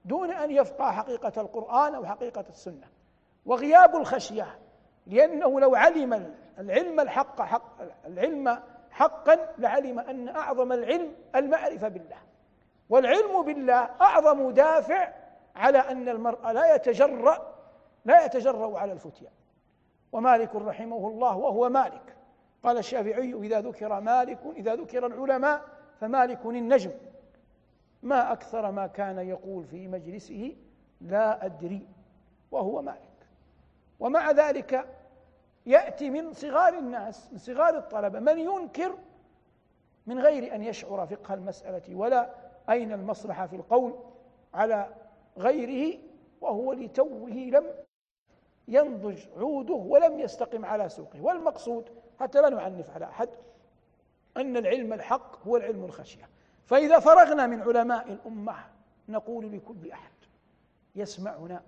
دون 0.04 0.30
أن 0.30 0.50
يفقه 0.50 0.92
حقيقة 0.92 1.40
القرآن 1.40 1.94
أو 1.94 2.06
حقيقة 2.06 2.44
السنة. 2.48 2.88
وغياب 3.46 3.96
الخشية 3.96 4.58
لأنه 5.06 5.60
لو 5.60 5.74
علم 5.74 6.34
العلم 6.58 7.00
الحق 7.00 7.42
حق 7.42 7.82
العلم 8.06 8.62
حقا 8.90 9.54
لعلم 9.58 9.98
أن 9.98 10.28
أعظم 10.28 10.72
العلم 10.72 11.12
المعرفة 11.36 11.88
بالله. 11.88 12.18
والعلم 12.88 13.42
بالله 13.42 13.90
أعظم 14.00 14.50
دافع 14.50 15.12
على 15.56 15.78
أن 15.78 16.08
المرء 16.08 16.50
لا 16.52 16.74
يتجرأ 16.74 17.54
لا 18.04 18.24
يتجرأ 18.24 18.78
على 18.78 18.92
الفتيا 18.92 19.30
ومالك 20.12 20.54
رحمه 20.54 21.08
الله 21.08 21.36
وهو 21.36 21.68
مالك. 21.68 22.15
قال 22.66 22.78
الشافعي 22.78 23.34
إذا 23.34 23.60
ذكر 23.60 24.00
مالك 24.00 24.38
إذا 24.56 24.74
ذكر 24.74 25.06
العلماء 25.06 25.64
فمالك 26.00 26.46
النجم. 26.46 26.90
ما 28.02 28.32
أكثر 28.32 28.70
ما 28.70 28.86
كان 28.86 29.18
يقول 29.18 29.64
في 29.64 29.88
مجلسه 29.88 30.56
لا 31.00 31.44
أدري 31.44 31.88
وهو 32.50 32.82
مالك. 32.82 33.26
ومع 34.00 34.30
ذلك 34.30 34.88
يأتي 35.66 36.10
من 36.10 36.32
صغار 36.32 36.78
الناس 36.78 37.32
من 37.32 37.38
صغار 37.38 37.78
الطلبة 37.78 38.20
من 38.20 38.38
ينكر؟ 38.38 38.98
من 40.06 40.18
غير 40.18 40.54
أن 40.54 40.62
يشعر 40.62 41.06
فقه 41.06 41.34
المسألة 41.34 41.94
ولا 41.94 42.34
أين 42.70 42.92
المصلحة 42.92 43.46
في 43.46 43.56
القول 43.56 43.94
على 44.54 44.94
غيره 45.38 45.98
وهو 46.40 46.72
لتوه 46.72 47.30
لم 47.30 47.64
ينضج 48.68 49.26
عوده 49.36 49.74
ولم 49.74 50.18
يستقم 50.20 50.64
على 50.64 50.88
سوقه. 50.88 51.22
والمقصود 51.22 52.05
حتى 52.20 52.40
لا 52.40 52.48
نعنف 52.48 52.90
على 52.90 53.04
أحد 53.04 53.28
أن 54.36 54.56
العلم 54.56 54.92
الحق 54.92 55.46
هو 55.46 55.56
العلم 55.56 55.84
الخشية. 55.84 56.28
فإذا 56.64 56.98
فرغنا 56.98 57.46
من 57.46 57.62
علماء 57.62 58.12
الأمة 58.12 58.54
نقول 59.08 59.52
لكل 59.52 59.90
أحد 59.92 60.12
يسمعنا. 60.94 61.62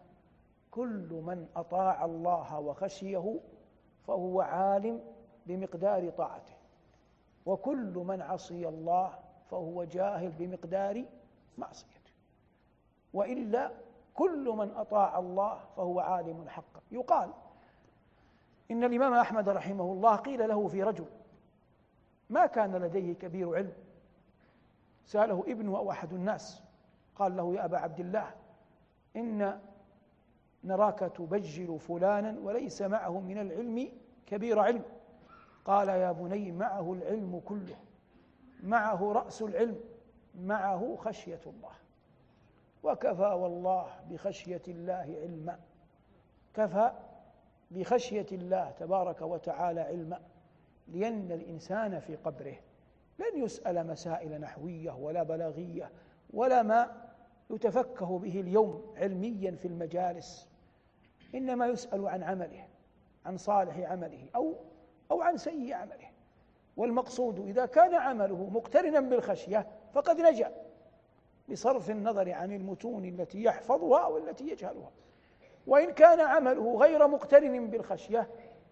كل 0.71 1.23
من 1.27 1.47
أطاع 1.57 2.05
الله 2.05 2.59
وخشيه 2.59 3.41
فهو 4.07 4.41
عالم 4.41 5.01
بمقدار 5.47 6.11
طاعته. 6.11 6.53
وكل 7.47 8.03
من 8.07 8.23
عصي 8.23 8.69
الله 8.69 9.19
فهو 9.51 9.85
جاهل 9.85 10.29
بمقدار 10.29 11.05
معصيته. 11.59 12.13
وإلا 13.15 13.71
كل 14.15 14.55
من 14.57 14.71
أطاع 14.71 15.19
الله 15.19 15.61
فهو 15.77 16.01
عالم 16.01 16.49
حقا. 16.49 16.81
يقال 16.91 17.31
إن 18.71 18.85
الإمام 18.85 19.15
أحمد 19.15 19.49
رحمه 19.49 19.93
الله 19.93 20.17
قيل 20.17 20.49
له 20.49 20.69
في 20.69 20.83
رجل 20.83 21.07
ما 22.31 22.47
كان 22.47 22.77
لديه 22.77 23.13
كبير 23.13 23.57
علم؟ 23.57 23.73
سأله 25.07 25.45
ابنه 25.49 25.77
أو 25.77 25.91
أحد 25.91 26.13
الناس 26.13 26.63
قال 27.17 27.37
له 27.37 27.55
يا 27.55 27.65
أبا 27.65 27.79
عبد 27.79 28.01
الله 28.01 28.35
إن 29.17 29.61
نراك 30.65 30.99
تبجل 30.99 31.79
فلانا 31.79 32.37
وليس 32.41 32.83
معه 32.83 33.21
من 33.21 33.39
العلم 33.39 33.89
كبير 34.27 34.59
علم. 34.59 34.83
قال 35.65 35.89
يا 35.89 36.13
بني 36.13 36.53
معه 36.53 36.93
العلم 36.93 37.41
كله 37.45 37.77
معه 38.63 39.13
رأس 39.13 39.43
العلم 39.43 39.81
معه 40.35 40.97
خشية 40.97 41.41
الله. 41.47 41.73
وكفى 42.83 43.23
والله 43.23 43.87
بخشية 44.11 44.63
الله 44.69 45.19
علما. 45.23 45.59
كفى 46.55 46.93
بخشية 47.71 48.27
الله 48.33 48.71
تبارك 48.71 49.23
وتعالى 49.23 49.81
علما 49.81 50.21
لأن 50.89 51.33
الإنسان 51.33 52.01
في 52.01 52.17
قبره. 52.17 52.57
لن 53.19 53.45
يسأل 53.45 53.87
مسائل 53.87 54.41
نحوية 54.41 54.93
ولا 54.93 55.23
بلاغية 55.23 55.91
ولا 56.35 56.63
ما 56.63 57.09
يتفكه 57.51 58.19
به 58.19 58.41
اليوم 58.41 58.95
علميا 58.97 59.51
في 59.51 59.69
المجالس 59.69 60.49
إنما 61.35 61.67
يسأل 61.67 62.09
عن 62.09 62.23
عمله 62.23 62.67
عن 63.27 63.37
صالح 63.37 63.91
عمله 63.91 64.29
أو 64.35 64.55
أو 65.11 65.23
عن 65.23 65.37
سيء 65.37 65.75
عمله. 65.75 66.09
والمقصود 66.77 67.39
إذا 67.39 67.67
كان 67.67 67.95
عمله 67.95 68.51
مقترنا 68.51 69.01
بالخشية 69.01 69.67
فقد 69.93 70.21
نجا 70.21 70.53
بصرف 71.51 71.91
النظر 71.91 72.33
عن 72.33 72.53
المتون 72.53 73.05
التي 73.05 73.43
يحفظها 73.43 74.07
والتي 74.07 74.49
يجهلها. 74.49 74.91
وإن 75.69 75.93
كان 75.93 76.21
عمله 76.21 76.77
غير 76.77 77.07
مقترن 77.07 77.71
بالخشية 77.71 78.29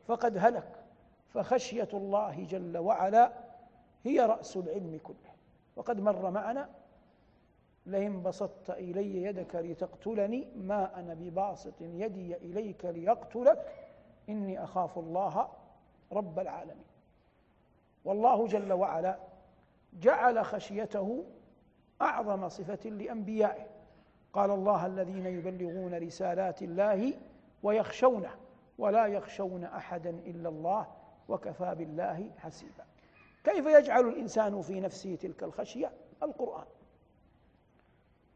فقد 0.06 0.38
هلك. 0.38 0.72
فخشية 1.28 1.88
الله 1.94 2.44
جل 2.44 2.78
وعلا 2.78 3.32
هي 4.04 4.20
رأس 4.20 4.56
العلم 4.56 5.00
كله. 5.02 5.37
وقد 5.76 6.00
مر 6.00 6.30
معنا 6.30 6.68
لئن 7.87 8.22
بسطت 8.22 8.70
إلي 8.70 9.22
يدك 9.22 9.56
لتقتلني 9.56 10.48
ما 10.56 11.00
أنا 11.00 11.14
بباسط 11.14 11.80
يدي 11.80 12.37
إليك 12.37 12.85
ليقتلك 12.85 13.74
إني 14.28 14.64
أخاف 14.64 14.98
الله 14.98 15.48
رب 16.12 16.38
العالمين. 16.38 16.87
والله 18.04 18.46
جل 18.46 18.72
وعلا 18.72 19.18
جعل 19.92 20.44
خشيته 20.44 21.24
أعظم 22.02 22.48
صفة 22.48 22.90
لأنبيائه. 22.90 23.75
قال 24.37 24.51
الله 24.51 24.87
الذين 24.87 25.27
يبلغون 25.27 25.94
رسالات 25.94 26.62
الله 26.62 27.14
ويخشونه 27.62 28.31
ولا 28.79 29.07
يخشون 29.07 29.64
أحدا 29.64 30.11
إلا 30.11 30.49
الله 30.49 30.87
وكفى 31.29 31.75
بالله 31.75 32.31
حسيبا. 32.38 32.85
كيف 33.44 33.66
يجعل 33.66 34.09
الإنسان 34.09 34.62
في 34.62 34.81
نفسه 34.81 35.14
تلك 35.16 35.42
الخشية؟ 35.42 35.92
القرآن 36.22 36.66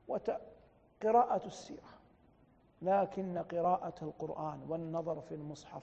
وقراءة 0.08 1.46
السيرة 1.46 1.88
لكن 2.82 3.38
قراءة 3.38 4.04
القرآن 4.04 4.60
والنظر 4.68 5.20
في 5.20 5.34
المصحف 5.34 5.82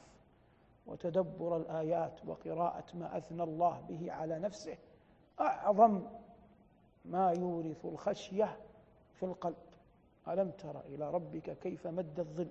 وتدبر 0.86 1.58
الآيات 1.58 2.26
وقراءة 2.26 2.86
ما 2.94 3.18
أثنى 3.18 3.44
الله 3.44 3.82
به 3.90 4.12
على 4.12 4.40
نفسه 4.40 4.78
أعظم 5.40 6.02
ما 7.06 7.32
يورث 7.32 7.86
الخشية 7.86 8.58
في 9.14 9.24
القلب. 9.24 9.67
ألم 10.34 10.52
تر 10.52 10.80
إلى 10.82 11.12
ربك 11.12 11.58
كيف 11.60 11.88
مد 11.88 12.20
الظل 12.20 12.48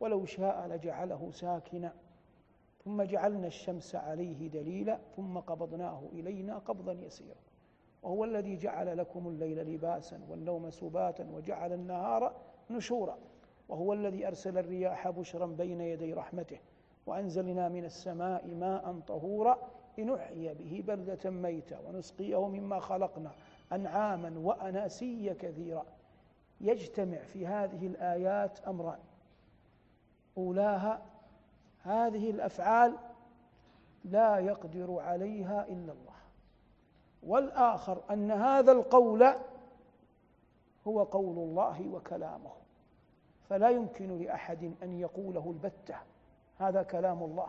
ولو 0.00 0.24
شاء 0.24 0.66
لجعله 0.66 1.30
ساكنا 1.30 1.92
ثم 2.84 3.02
جعلنا 3.02 3.46
الشمس 3.46 3.94
عليه 3.94 4.48
دليلا 4.48 4.98
ثم 5.16 5.38
قبضناه 5.38 6.02
إلينا 6.12 6.58
قبضا 6.58 6.92
يسيرا 6.92 7.36
وهو 8.02 8.24
الذي 8.24 8.56
جعل 8.56 8.98
لكم 8.98 9.28
الليل 9.28 9.74
لباسا 9.74 10.20
والنوم 10.28 10.70
سباتا 10.70 11.26
وجعل 11.32 11.72
النهار 11.72 12.36
نشورا 12.70 13.18
وهو 13.68 13.92
الذي 13.92 14.26
أرسل 14.26 14.58
الرياح 14.58 15.10
بشرا 15.10 15.46
بين 15.46 15.80
يدي 15.80 16.12
رحمته 16.12 16.58
وأنزلنا 17.06 17.68
من 17.68 17.84
السماء 17.84 18.46
ماء 18.46 19.00
طهورا 19.06 19.58
لنحيي 19.98 20.54
به 20.54 20.82
بلدة 20.86 21.30
ميتة 21.30 21.80
ونسقيه 21.88 22.48
مما 22.48 22.80
خلقنا 22.80 23.30
أنعاما 23.72 24.38
وأناسيا 24.38 25.34
كثيرا 25.34 25.86
يجتمع 26.62 27.18
في 27.18 27.46
هذه 27.46 27.86
الآيات 27.86 28.60
أمران. 28.60 28.98
أولاها 30.36 31.02
هذه 31.82 32.30
الأفعال 32.30 32.94
لا 34.04 34.38
يقدر 34.38 34.98
عليها 35.00 35.66
إلا 35.68 35.92
الله. 35.92 36.12
والآخر 37.22 38.02
أن 38.10 38.30
هذا 38.30 38.72
القول 38.72 39.24
هو 40.86 41.02
قول 41.02 41.38
الله 41.38 41.88
وكلامه. 41.88 42.50
فلا 43.48 43.70
يمكن 43.70 44.18
لأحد 44.18 44.72
أن 44.82 44.98
يقوله 44.98 45.50
البتة. 45.50 45.96
هذا 46.58 46.82
كلام 46.82 47.22
الله. 47.22 47.48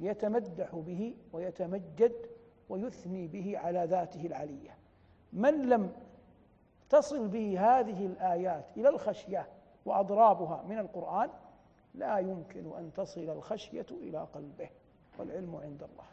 يتمدح 0.00 0.74
به 0.74 1.14
ويتمجد 1.32 2.12
ويثني 2.68 3.26
به 3.26 3.58
على 3.58 3.84
ذاته 3.84 4.26
العلية. 4.26 4.76
من 5.32 5.68
لم 5.68 5.92
تصل 6.92 7.28
به 7.28 7.58
هذه 7.60 8.06
الآيات 8.06 8.64
إلى 8.76 8.88
الخشية 8.88 9.48
وأضرابها 9.84 10.64
من 10.68 10.78
القرآن 10.78 11.30
لا 11.94 12.18
يمكن 12.18 12.72
أن 12.78 12.90
تصل 12.96 13.30
الخشية 13.30 13.86
إلى 13.90 14.26
قلبه 14.34 14.70
والعلم 15.18 15.56
عند 15.56 15.82
الله. 15.82 16.04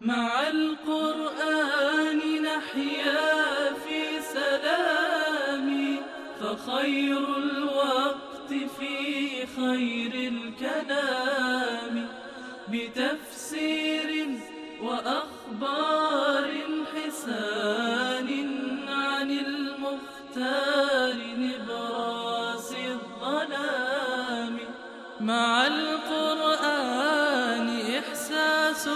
مع 0.00 0.48
القرآن 0.48 2.42
نحيا 2.42 3.74
في 3.74 4.20
سلام 4.20 5.96
فخير 6.40 7.36
الوقت 7.36 8.52
في 8.78 9.46
خير 9.46 10.32
الكلام. 10.32 12.08
بتفسير 12.68 14.28
وأخبار 14.82 16.48
حسان 16.94 18.17
عن 18.17 18.17
المختار 20.38 21.18
نبراس 21.38 22.72
الظلام 22.72 24.58
مع 25.20 25.66
القرآن 25.66 27.08
إحساس 27.98 28.88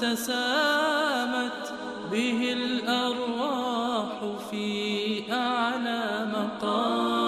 تسامت 0.00 1.72
به 2.10 2.52
الأرواح 2.52 4.20
في 4.50 5.22
أعلى 5.32 6.26
مقام. 6.34 7.21